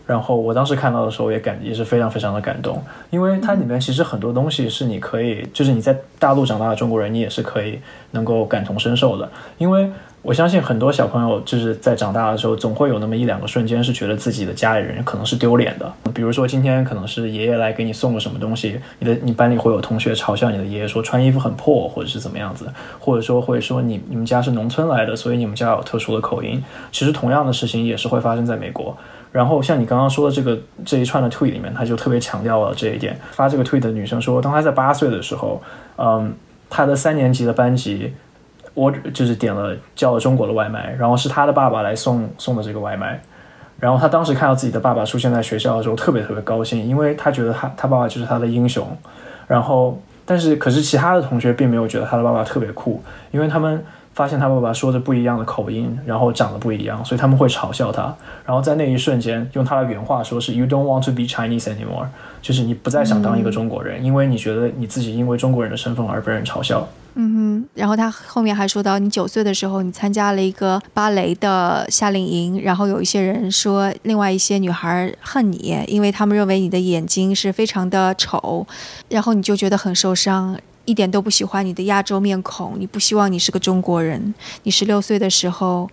[0.07, 7.79] 然后我当时看到的时候也感也是非常非常的感动，因为它里面其实很多东西是你可以，就是你在大陆长大的中国人，你也是可以
[8.11, 9.31] 能够感同身受的。
[9.57, 9.89] 因为
[10.23, 15.91] 我相信很多小朋友就是在长大的时候，总会有那么一两个瞬间是觉得自己的家里人可能是丢脸的。
[16.13, 22.67] 比如说今天可能是爷爷来给你送个什么东西，你的你班里会有同学嘲笑你的爷爷说穿衣服很破，或者是怎么样子，
[22.99, 26.63] 或者说会说你你们家是农村来的，所以你们家有特殊的口音。
[26.93, 28.97] 其实同样的事情也是会发生在美国。
[29.33, 33.19] 然后像你刚刚说的这个这一串的 tweet 里面，他就特别强调了这一点。
[33.31, 35.63] 发这个 tweet 的女生说，当她在八岁的时候，
[35.97, 36.35] 嗯，
[36.69, 38.13] 她的三年级的班级，
[38.81, 43.21] 我就是点了叫了中国的外卖，然后是他的爸爸来送送的这个外卖。
[43.79, 48.87] 然后他当时看到自己的爸爸出现在学校的时候，特别特别高兴，因为他觉得他他爸爸就是他的英雄。
[49.47, 53.85] 然后，但是可是其他的同学并没有觉得他的爸爸特别酷，因为他们。
[54.13, 58.13] 发现他爸爸说着不一样的口音，然后长得不一样，所以他们会嘲笑他。
[58.45, 62.07] 然后在那一瞬间，用他的原话说是 “You don't want to be Chinese anymore”，
[62.43, 66.87] 就是你不再想当一个中国人，因为你觉得你自己因为中国人的身份而被人嘲笑。
[67.15, 67.69] 嗯哼。
[67.75, 78.67] 然后他后面还说到，你九岁的时候，你参加了一个芭蕾的夏令营，然后有一些人说，另外一些女孩恨你，因为他们认为你的眼睛是非常的丑，
[79.09, 80.59] 然后你就觉得很受伤。
[80.87, 84.35] 一点都不喜欢你的亚洲面孔，你不希望你是个中国人。
[84.65, 85.89] 你十六岁的时候，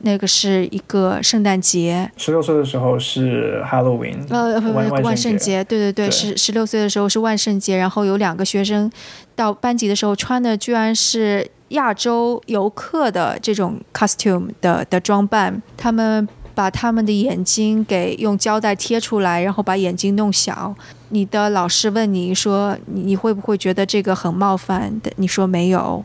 [0.00, 2.10] 那个是一个圣诞节。
[2.16, 5.62] 十六岁的时候是 Halloween，呃，不不，万圣节。
[5.64, 7.76] 对对对，十十六岁的时候是万圣节。
[7.76, 8.90] 然后有两个学生
[9.34, 16.28] 到班级的时候穿的居然是亚洲游客的这种 costume 的的装扮，他们。
[16.54, 20.74] 把他们的眼睛给用胶带贴出来，然后把眼睛弄小。
[21.10, 26.04] 你的老师问你说：“你你会不会觉得这个很冒犯？”的你说没有。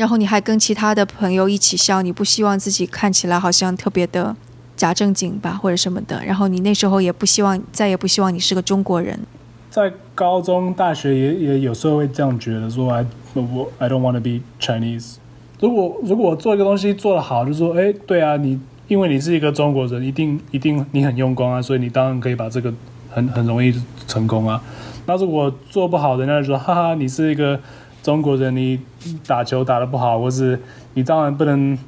[0.00, 4.34] 然后你还跟其他的朋友一起笑，你不希望自己看起来好像特别的
[4.74, 6.24] 假正经吧，或者什么的。
[6.24, 9.20] 然后你那时候也不希望，再也不希望你是个中国人。
[9.68, 15.16] 在高中、大学也也有时候会这样觉得，说 “I 我 I don't want to be Chinese”。
[15.60, 22.74] 如果如果做一个东西做得好，就说：“哎，对啊，你。”因为你是一个中国人，一定一定你很用功啊，所以你当然可以把这个
[23.08, 23.72] 很很容易
[24.08, 24.60] 成功啊。
[25.06, 27.60] 那如果做不好，人家就说哈哈，你是一个
[28.02, 28.80] 中国人，你
[29.26, 30.60] 打球打得不好，或是
[30.94, 31.78] 你当然不能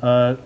[0.00, 0.36] 呃，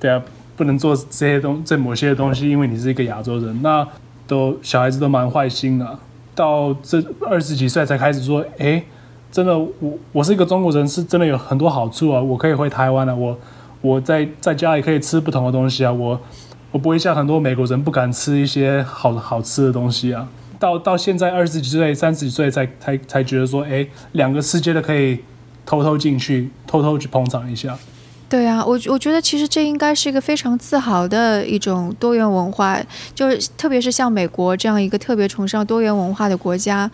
[0.00, 0.22] 对啊，
[0.56, 3.62] 不能做这些东这某些东西，因为你是一个亚洲人。
[3.62, 3.86] 那
[4.26, 5.98] 都小孩子都蛮坏心的，
[6.34, 8.82] 到这二十几岁才开始说，哎，
[9.30, 13.38] 真的我我是一个中国人，是真的有很多好处啊，我可以回台湾了，我。
[13.82, 16.18] 我在在家里可以吃不同的东西啊，我
[16.72, 20.26] 我不会像很多美国人不敢吃一些好好吃的东西啊。
[20.58, 25.20] 到到现在二十几岁、三十几岁才才才觉得说，哎，两个世界都可以
[25.64, 27.78] 偷偷进去，偷偷去捧场一下。
[28.28, 32.76] 对啊，我我觉得其实这应该是一个非常自豪的一种多元文化，
[33.14, 36.90] 就是特别是像美国这样一个特别崇尚多元文化的国家。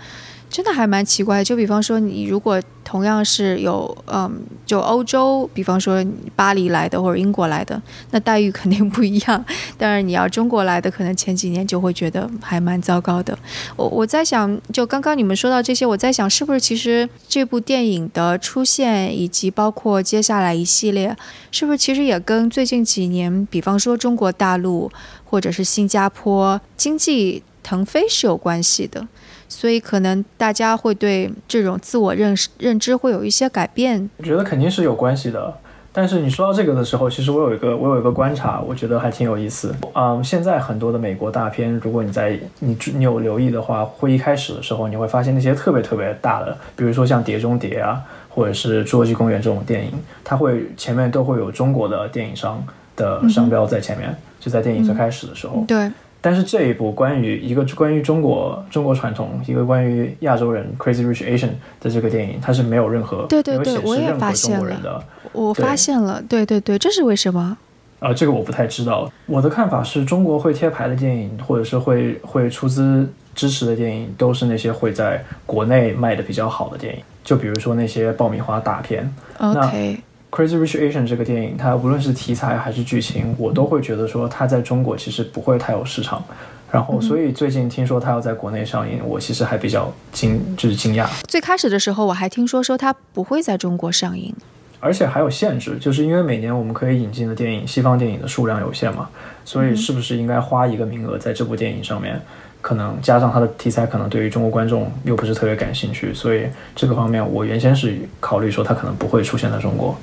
[0.52, 4.30] 真的还蛮奇怪，就比方说，你如果同样是有，嗯，
[4.66, 6.04] 就欧洲，比方说
[6.36, 7.80] 巴黎来的或者英国来的，
[8.10, 9.42] 那待遇肯定不一样。
[9.78, 13.36] 但是你要中国来的，可能前几年就会觉得还蛮糟糕的。
[13.76, 21.16] 我我在想，就刚刚你们说到这些，我在想，是不是其实这部电影的出现，以及包括接下来一系列，
[21.50, 24.92] 是不是其实也跟最近几年，比方说中国大陆
[25.24, 29.08] 或者是新加坡经济腾飞是有关系的？
[29.52, 34.08] 所以可能大家会对这种自我认识认知会有一些改变。
[34.16, 35.54] 我觉得肯定是有关系的。
[35.94, 39.74] 但是你说到这个的时候，其实我有一个我有一个观察，我觉得还挺有意思。
[39.94, 48.00] 嗯，现在很多的美国大片，如果你在你你有留意的话，会一开始的时候你会发现那些特别特别大的，比如说像《碟中谍》啊，
[48.30, 49.92] 或者是《侏罗纪公园》这种电影，
[50.24, 52.64] 它会前面都会有中国的电影商
[52.96, 55.62] 的商标在前面，就在电影最开始的时候。
[55.68, 55.92] 对。
[56.22, 61.50] 但是这一部关于一个关于中国中国传统，一个关于亚洲人 Crazy Rich Asian
[61.80, 67.58] 的这个电影，它是没有任何对对对，我也发现了，我发现了，对对对，这是为什么？
[67.98, 69.10] 啊，这个我不太知道。
[69.26, 77.02] 我的看法是中国会贴牌的电影，或者是会会出资支持的电影，都是那些会在国内卖的比较好的电影。
[77.24, 79.12] 就比如说那些爆米花大片。
[79.38, 80.00] OK。
[80.32, 86.24] Crazy Rich Asian 这个电影，它无论是题材还是剧情，我都会觉得说它在中国其实不会太有市场。
[86.70, 91.06] 然后，所以最近听说它要在国内上映，我其实还比较惊，就是惊讶。
[91.28, 94.34] 最开始的时候，我还听说说它不会在中国上映。
[94.80, 99.10] 而且还有限制，就是因为每年我们可以引进的电影，西方电影的数量有限嘛，
[99.44, 102.18] 所以是不是应该花一个名额在这部电影上面？
[102.62, 109.94] 可能加上它的题材，可能对于中国观众又不是特别感兴趣，所以这个方面我原先是考虑说它可能不会出现在中国。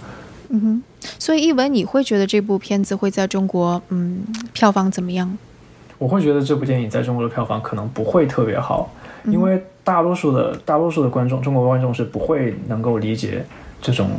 [0.50, 0.84] 嗯哼，
[1.18, 4.24] 所以一文你会觉得这部片子会在中国，嗯，
[4.54, 5.38] 票房怎么样？
[5.98, 8.92] 我会觉得这部电影在中国的票房可能不会特别好，
[9.26, 13.46] 因为大多数的大多数的观众，中国观众是不会能够理解
[13.82, 14.10] 这种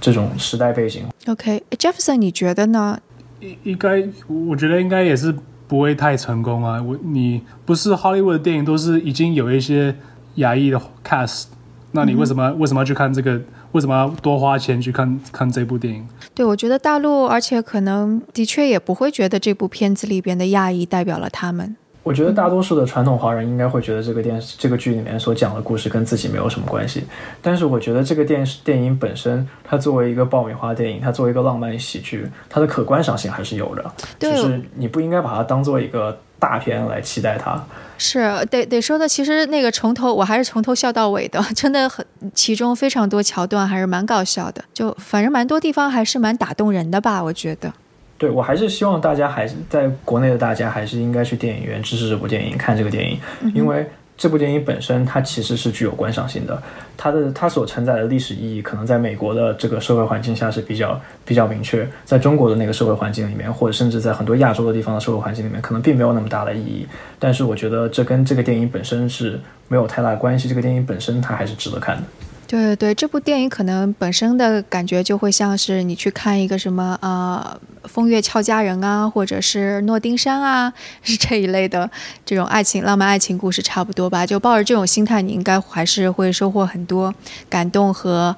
[0.00, 1.04] 这种时代背景。
[1.26, 2.98] OK，Jefferson，你觉得呢？
[3.40, 5.34] 应应该，我觉得应该也是。
[5.68, 6.80] 不会太成功啊！
[6.80, 9.92] 我你不是 Hollywood 的电影都是已经有一些
[10.36, 11.46] 亚裔的 cast，
[11.90, 13.40] 那你为什么为什么要去看这个？
[13.76, 16.02] 为什么要多花钱去看看这部电影？
[16.34, 21.76] 对，我觉得大陆，而且可能的确也不会觉得这部片子里边的亚裔代表了他们。
[22.02, 27.04] 我觉得大多数的传统华人应该会觉得这个电视、这个剧里面所讲的故事跟自己没有什么关系。
[27.42, 33.84] 但是我觉得这个电视电影本身，它作为一个爆米花电影，它作为一个浪漫喜剧，它的可观赏性还是有的。
[34.18, 37.62] 就是你不应该把它当做一个大片来期待它。
[37.98, 47.72] 是得得说的，其实那个从头我还是从头笑到尾的，真的很，其中非常多桥段还是蛮搞笑的，就反正蛮多地方还是蛮打动人的吧，我觉得。
[48.18, 53.18] 对，我还是希望大家还是在国内的大家还是应该去电影院支持这部电影，看这个电影，
[53.54, 56.62] 因为这部电影本身它其实是具有观赏性的，
[56.96, 66.86] 它的它所承载的历史意义可能在美国的这个社会环境下是比较比较明确，在中国的那个社会环境里面，或者甚至在很多亚洲的地方的社会环境里面，可能并没有那么大的意义。
[67.18, 69.38] 但是我觉得这跟这个电影本身是
[69.68, 72.02] 没有太大关系，这个电影本身它还是值得看的。
[72.48, 80.72] 对对对，这部电影可能本身的感觉就会像是你去看一个什么呃《风月俏佳人》啊，或者是《诺丁山》啊，
[81.02, 81.90] 是这一类的
[82.24, 84.24] 这种爱情浪漫爱情故事差不多吧。
[84.24, 87.12] 就抱着这种心态，你应该还是会收获很多
[87.48, 88.34] 感动和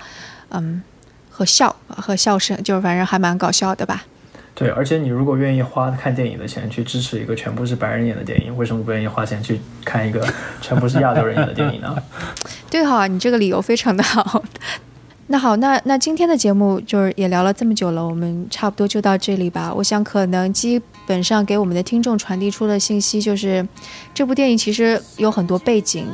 [0.49, 0.83] 嗯
[1.29, 4.05] 和笑和笑声，就是反正还蛮搞笑的吧。
[4.59, 10.27] 对，而且你如果愿意花看电影的钱去支持一个全部是白人演的电影，为什么不愿意花钱去看一个
[10.61, 11.97] 全部是亚洲人演的电影呢？
[12.69, 14.43] 对哈，你这个理由非常的好。
[15.29, 19.73] 那好，那那今天的节目就是也聊了这么久了，我们差不多就到这里吧。
[19.73, 23.65] 我想可能基本上给我们的听众传递出的信息就是，
[24.13, 26.05] 这部电影其实有很多背景。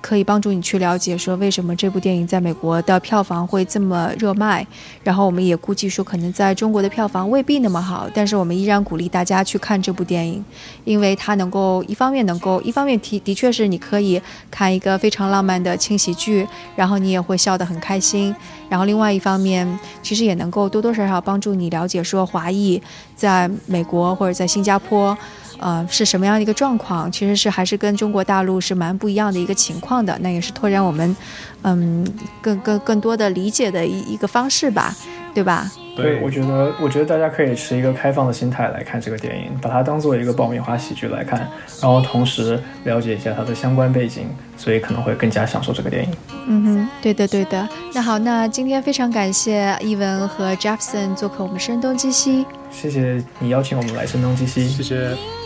[0.00, 4.66] 可以帮助你去了解说为什么这部电影在美国的票房会这么热卖，
[5.04, 10.44] 然后我们也估计说可能在中国的票房未必那么好，但是我们依然鼓励大家去看这部电影，
[10.84, 14.20] 因为它能够一方面能够一方面提的确是你可以
[14.50, 18.34] 看一个非常浪漫的轻喜剧，然后你也会笑得很开心，
[18.68, 22.80] 然后另外一方面其实也能够多多少少帮助你了解说华裔
[23.14, 25.16] 在美国或者在新加坡。
[25.60, 27.10] 呃，是什么样的一个状况？
[27.12, 30.18] 其实是还是跟中国大陆是蛮不一样的一个情况的。
[30.20, 31.16] 那也是拓展我们，
[31.62, 32.04] 嗯，
[32.40, 34.96] 更更更多的理解的一一个方式吧，
[35.34, 35.70] 对吧？
[35.96, 41.40] 对，我觉得，我觉得大家可以持一个开放的心态来看这个电影，把它当做一个爆米花喜剧来看，
[41.82, 44.24] 然后同时了解一下它的相关背景，
[44.56, 46.10] 所以可能会更加享受这个电影。
[46.46, 47.68] 嗯哼，对的，对的。
[47.92, 52.46] 那好，那今天非常感谢伊文和 Jefferson 做客我们声东击西。
[52.70, 54.66] 谢谢你邀请我们来声东击西。
[54.68, 55.39] 谢谢。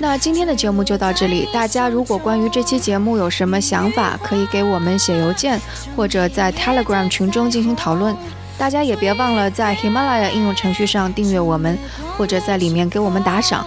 [0.00, 1.48] 那今天的节目就到这里。
[1.52, 5.60] 大家如果关于这期节目有什么想法，可以给我们写邮件，
[5.96, 8.16] 或者在 Telegram 群中进行讨论。
[8.56, 11.76] 大家也别忘了在喜马拉雅应用程序上订阅我们，
[12.16, 13.66] 或者在里面给我们打赏。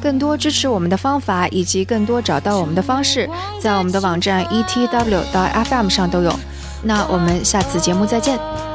[0.00, 3.28] 更多支持我们的方法以及更多找到我们的方式，
[3.60, 6.32] 在我们的网站 etw.fm 上都有。
[6.82, 8.71] 那我们下次节目再见。